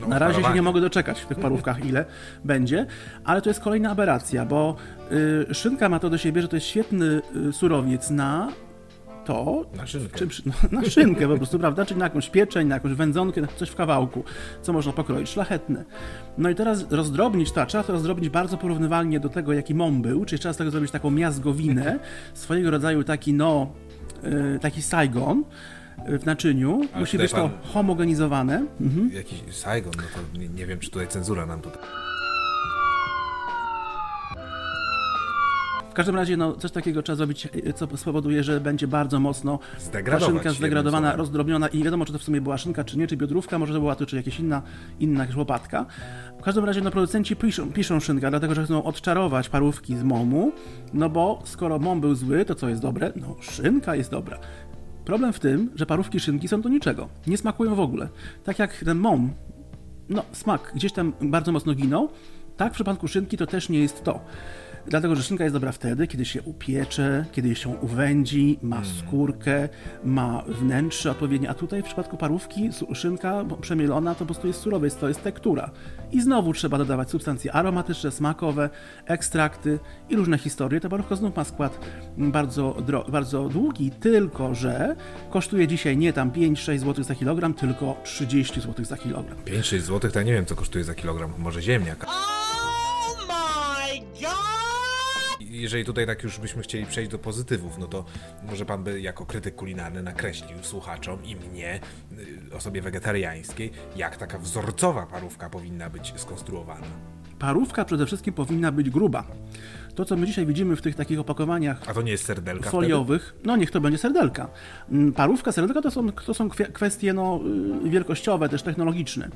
[0.00, 2.04] No, Na razie się nie mogę doczekać w tych parówkach, ile
[2.44, 2.86] będzie,
[3.24, 4.76] ale to jest kolejna aberracja, bo
[5.50, 8.48] y, szynka ma to do siebie, że to jest świetny y, surowiec na
[9.26, 10.18] to, Na szynkę.
[10.18, 11.84] czym, no, na szynkę po prostu, prawda?
[11.84, 14.24] Czyli na jakąś pieczeń, na jakąś wędzonkę, na coś w kawałku,
[14.62, 15.84] co można pokroić, szlachetne.
[16.38, 20.02] No i teraz rozdrobnić to, a trzeba to rozdrobnić bardzo porównywalnie do tego, jaki mom
[20.02, 21.98] był, czyli trzeba z tego zrobić taką miazgowinę,
[22.34, 23.72] swojego rodzaju taki, no,
[24.56, 25.44] y, taki Saigon
[26.08, 26.80] y, w naczyniu.
[26.92, 28.66] Ale Musi być to homogenizowane.
[28.80, 29.10] Mhm.
[29.12, 31.82] Jakiś Saigon, no to nie, nie wiem, czy tutaj cenzura nam tutaj...
[35.96, 40.34] każdym razie, no, coś takiego trzeba zrobić, y, co spowoduje, że będzie bardzo mocno Zdegradować,
[40.34, 41.18] szynka zdegradowana, słowem.
[41.18, 43.74] rozdrobniona i nie wiadomo, czy to w sumie była szynka, czy nie, czy biodrówka, może
[43.74, 44.62] to była to, czy jakaś inna,
[45.00, 45.86] inna łopatka.
[46.38, 50.52] W każdym razie, no, producenci piszą, piszą szynka, dlatego, że chcą odczarować parówki z momu,
[50.94, 53.12] no bo skoro mom był zły, to co jest dobre?
[53.16, 54.38] No, szynka jest dobra.
[55.04, 57.08] Problem w tym, że parówki szynki są do niczego.
[57.26, 58.08] Nie smakują w ogóle.
[58.44, 59.30] Tak jak ten mom,
[60.08, 62.08] no, smak gdzieś tam bardzo mocno ginął,
[62.56, 64.20] Tak, w przypadku szynki to też nie jest to.
[64.88, 69.68] Dlatego, że szynka jest dobra wtedy, kiedy się upiecze, kiedy się uwędzi, ma skórkę,
[70.04, 74.84] ma wnętrze odpowiednie, a tutaj w przypadku parówki szynka przemielona to po prostu jest surowa,
[74.84, 75.70] jest, to jest tektura.
[76.12, 78.70] I znowu trzeba dodawać substancje aromatyczne, smakowe,
[79.06, 79.78] ekstrakty
[80.08, 80.80] i różne historie.
[80.80, 81.78] Ta parówka znów ma skład
[82.18, 84.96] bardzo, dro- bardzo długi, tylko że
[85.30, 89.36] kosztuje dzisiaj nie tam 5-6 zł za kilogram, tylko 30 zł za kilogram.
[89.44, 91.32] 5-6 zł, to ja nie wiem, co kosztuje za kilogram.
[91.38, 92.06] Może ziemniak.
[93.94, 94.16] I
[95.60, 98.04] Jeżeli tutaj tak już byśmy chcieli przejść do pozytywów, no to
[98.42, 101.80] może pan by jako krytyk kulinarny nakreślił słuchaczom i mnie,
[102.50, 106.86] y, osobie wegetariańskiej, jak taka wzorcowa parówka powinna być skonstruowana.
[107.38, 109.24] Parówka przede wszystkim powinna być gruba.
[109.96, 113.34] To, co my dzisiaj widzimy w tych takich opakowaniach A to nie jest serdelka foliowych,
[113.44, 114.48] no niech to będzie serdelka.
[114.90, 117.40] Mm, Parówka, serdelka to są, to są kwestie no,
[117.86, 119.28] y, wielkościowe, też technologiczne.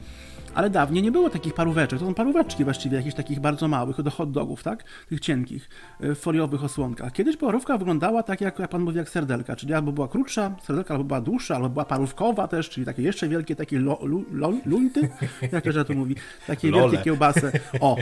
[0.54, 4.10] Ale dawniej nie było takich paróweczek, to są paróweczki właściwie, jakichś takich bardzo małych, do
[4.10, 4.84] hot dogów, tak?
[5.08, 5.68] Tych cienkich,
[6.04, 7.12] y, w foliowych osłonkach.
[7.12, 10.94] Kiedyś parówka wyglądała tak, jak, jak pan mówi, jak serdelka, czyli albo była krótsza, serdelka
[10.94, 14.52] albo była dłuższa, albo była parówkowa też, czyli takie jeszcze wielkie, takie lo, lu, lo,
[15.52, 16.14] jak to mówi,
[16.46, 16.82] takie Lole.
[16.82, 17.52] wielkie kiełbasy.
[17.80, 17.96] O,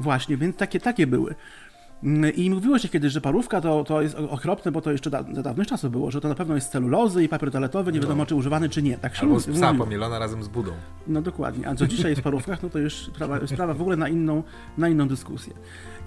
[0.00, 1.34] właśnie, więc takie, takie były.
[2.04, 5.24] Mm, I mówiło się kiedyś, że parówka to, to jest okropne, bo to jeszcze da,
[5.32, 8.00] za dawnych czasów było, że to na pewno jest z celulozy i papier toaletowy, nie
[8.00, 8.98] wiadomo czy używany, czy nie.
[8.98, 9.84] Tak się Albo z psa mówiło.
[9.84, 10.72] pomielona razem z budą.
[11.06, 11.68] No dokładnie.
[11.68, 14.42] A co dzisiaj jest w parówkach, no to już sprawa, sprawa w ogóle na inną,
[14.78, 15.52] na inną dyskusję.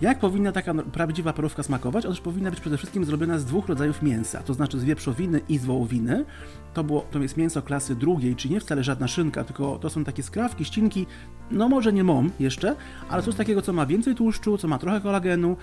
[0.01, 2.05] Jak powinna taka no- prawdziwa parówka smakować?
[2.05, 5.57] Otóż powinna być przede wszystkim zrobiona z dwóch rodzajów mięsa, to znaczy z wieprzowiny i
[5.57, 6.25] z wołowiny.
[6.73, 10.03] To, było, to jest mięso klasy drugiej, czyli nie wcale żadna szynka, tylko to są
[10.03, 11.05] takie skrawki, ścinki,
[11.51, 12.75] no może nie mom jeszcze,
[13.09, 15.57] ale coś takiego, co ma więcej tłuszczu, co ma trochę kolagenu,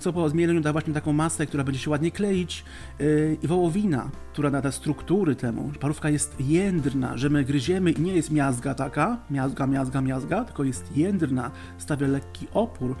[0.00, 2.64] co po zmieleniu da właśnie taką masę, która będzie się ładnie kleić.
[2.98, 5.70] Yy, I wołowina, która nada struktury temu.
[5.80, 10.64] Parówka jest jędrna, że my gryziemy i nie jest miazga taka, miazga, miazga, miazga, tylko
[10.64, 12.96] jest jędrna, stawia lekki opór.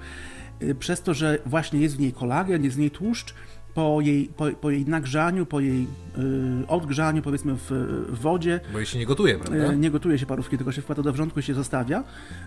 [0.60, 3.34] Yy, Przez to, że właśnie jest w niej kolagen, jest w niej tłuszcz,
[3.74, 5.80] po jej, po, po jej nagrzaniu, po jej
[6.16, 7.70] yy, odgrzaniu, powiedzmy w,
[8.08, 9.56] w wodzie, Bo jej się nie gotuje, prawda?
[9.56, 12.04] E, Nie gotuje się parówki, tylko się wkłada do wrzątku i się zostawia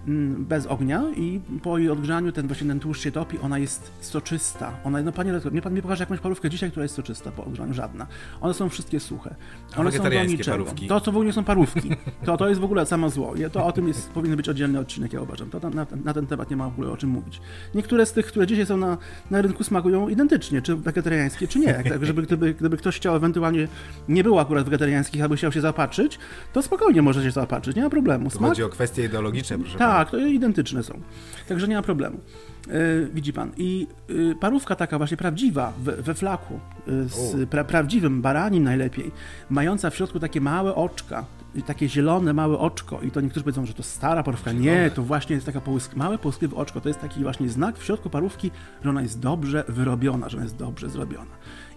[0.07, 3.91] mm, bez ognia i po jej odgrzaniu ten właśnie ten tłuszcz się topi, ona jest
[4.01, 4.71] soczysta.
[4.83, 7.45] Ona, no panie redaktor, nie pan mi pokaże jakąś parówkę dzisiaj, która jest soczysta po
[7.45, 7.73] odgrzaniu?
[7.73, 8.07] Żadna.
[8.41, 9.35] One są wszystkie suche.
[9.77, 10.57] One są do niczego.
[10.57, 10.87] parówki?
[10.87, 11.89] To, co w ogóle są parówki.
[12.25, 13.33] To, to jest w ogóle samo zło.
[13.51, 15.49] To o tym jest, powinien być oddzielny odcinek, ja uważam.
[15.49, 17.41] To na, na, ten- temat nie ma w ogóle o czym mówić.
[17.75, 18.97] Niektóre z tych, które dzisiaj są na,
[19.31, 20.75] na rynku smakują identycznie, czy
[21.17, 21.91] wegetariańskie, czy nie.
[21.91, 23.67] Tak, żeby gdyby, gdyby ktoś chciał ewentualnie,
[24.09, 26.19] nie było akurat wegetariańskich, albo chciał się zaopatrzyć,
[26.53, 28.29] to spokojnie może się zaopatrzyć, nie ma problemu.
[28.29, 29.93] Smak, chodzi o kwestie ideologiczne, proszę pana.
[29.93, 31.01] tak, to identyczne są.
[31.47, 32.19] Także nie ma problemu.
[32.67, 33.51] Yy, widzi pan.
[33.57, 39.11] I yy, parówka taka właśnie prawdziwa, we, we flaku, yy, z pra, prawdziwym baranim najlepiej,
[39.49, 41.25] mająca w środku takie małe oczka,
[41.63, 44.51] takie zielone małe oczko i to niektórzy powiedzą, że to stara parówka.
[44.51, 46.81] Nie, to właśnie jest taka połysk, małe połyskliwe oczko.
[46.81, 48.51] To jest taki właśnie znak w środku parówki,
[48.83, 51.31] że ona jest dobrze wyrobiona, że ona jest dobrze zrobiona.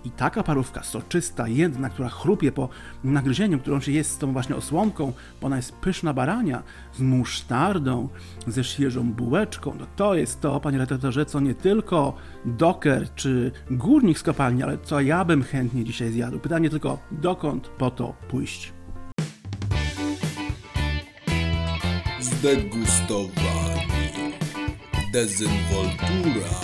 [0.04, 2.68] I taka parówka soczysta, jedna, która chrupie po
[3.04, 6.62] nagryzieniu, którą się jest z tą właśnie osłonką, bo ona jest pyszna barania,
[6.94, 8.08] z musztardą,
[8.46, 12.14] ze świeżą bułeczką, no to jest to, panie redaktorze, co nie tylko
[12.44, 16.38] doker czy górnik z kopalni, ale co ja bym chętnie dzisiaj zjadł.
[16.38, 18.79] Pytanie tylko, dokąd po to pójść?
[22.40, 24.34] Zdegustowani.
[25.12, 26.60] Dezynwoltura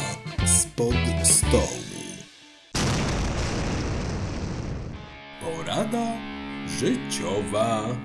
[0.47, 1.83] spod stołu.
[5.41, 6.17] Porada
[6.81, 7.97] życiowa.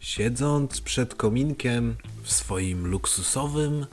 [0.00, 3.86] Siedząc przed kominkiem w swoim luksusowym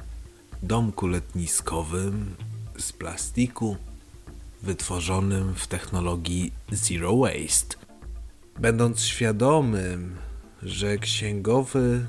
[0.63, 2.35] domku letniskowym
[2.77, 3.77] z plastiku
[4.63, 7.75] wytworzonym w technologii Zero Waste.
[8.59, 10.15] Będąc świadomym,
[10.65, 12.05] że księgowy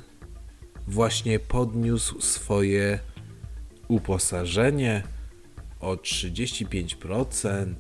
[0.89, 2.99] właśnie podniósł swoje
[3.89, 5.03] uposażenie
[5.81, 7.75] o 35%,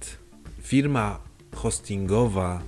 [0.62, 1.20] firma
[1.55, 2.62] hostingowa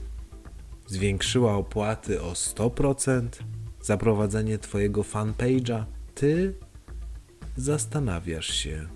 [0.86, 3.28] zwiększyła opłaty o 100%,
[3.82, 5.84] za prowadzenie Twojego fanpage'a,
[6.14, 6.54] Ty
[7.56, 8.86] zastanawiasz się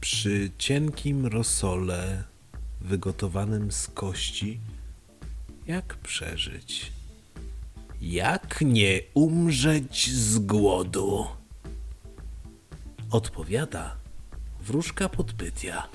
[0.00, 2.24] przy cienkim rosole
[2.80, 4.60] wygotowanym z kości,
[5.66, 6.92] jak przeżyć.
[8.00, 11.26] Jak nie umrzeć z głodu?
[13.10, 13.96] Odpowiada
[14.60, 15.88] wróżka podpytia.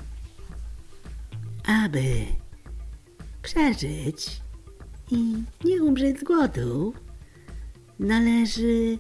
[1.65, 2.25] Aby
[3.41, 4.41] przeżyć
[5.11, 6.93] i nie umrzeć z głodu,
[7.99, 8.97] należy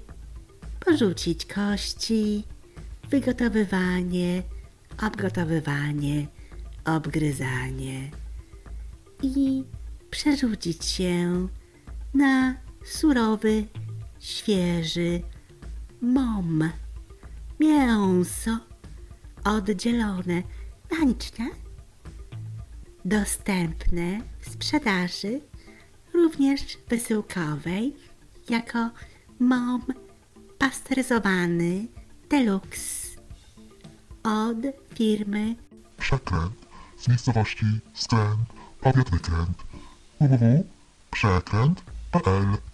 [0.85, 2.43] porzucić kości,
[3.09, 4.43] wygotowywanie,
[5.07, 6.27] obgotowywanie,
[6.85, 8.11] obgryzanie
[9.23, 9.63] i
[10.09, 11.47] przerzucić się
[12.13, 12.55] na
[12.85, 13.65] surowy,
[14.19, 15.21] świeży
[16.01, 16.69] mom.
[17.59, 18.57] mięso
[19.43, 20.43] oddzielone
[20.99, 21.49] ręcznie,
[23.05, 25.41] dostępne w sprzedaży
[26.13, 27.95] również wysyłkowej
[28.49, 28.89] jako
[29.39, 29.81] mom
[30.57, 31.87] pasteryzowany
[32.29, 33.07] deluxe
[34.23, 34.57] od
[34.95, 35.55] firmy
[35.97, 36.53] Przekręt
[36.97, 38.49] z miejscowości Skręt,
[38.81, 39.57] powiat Wykręt.
[40.19, 42.70] www.przekręt.pl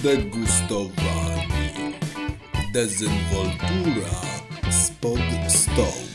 [0.00, 1.70] Zdegustowani.
[2.72, 4.20] Dezynwoltura
[4.70, 6.09] spod stołu.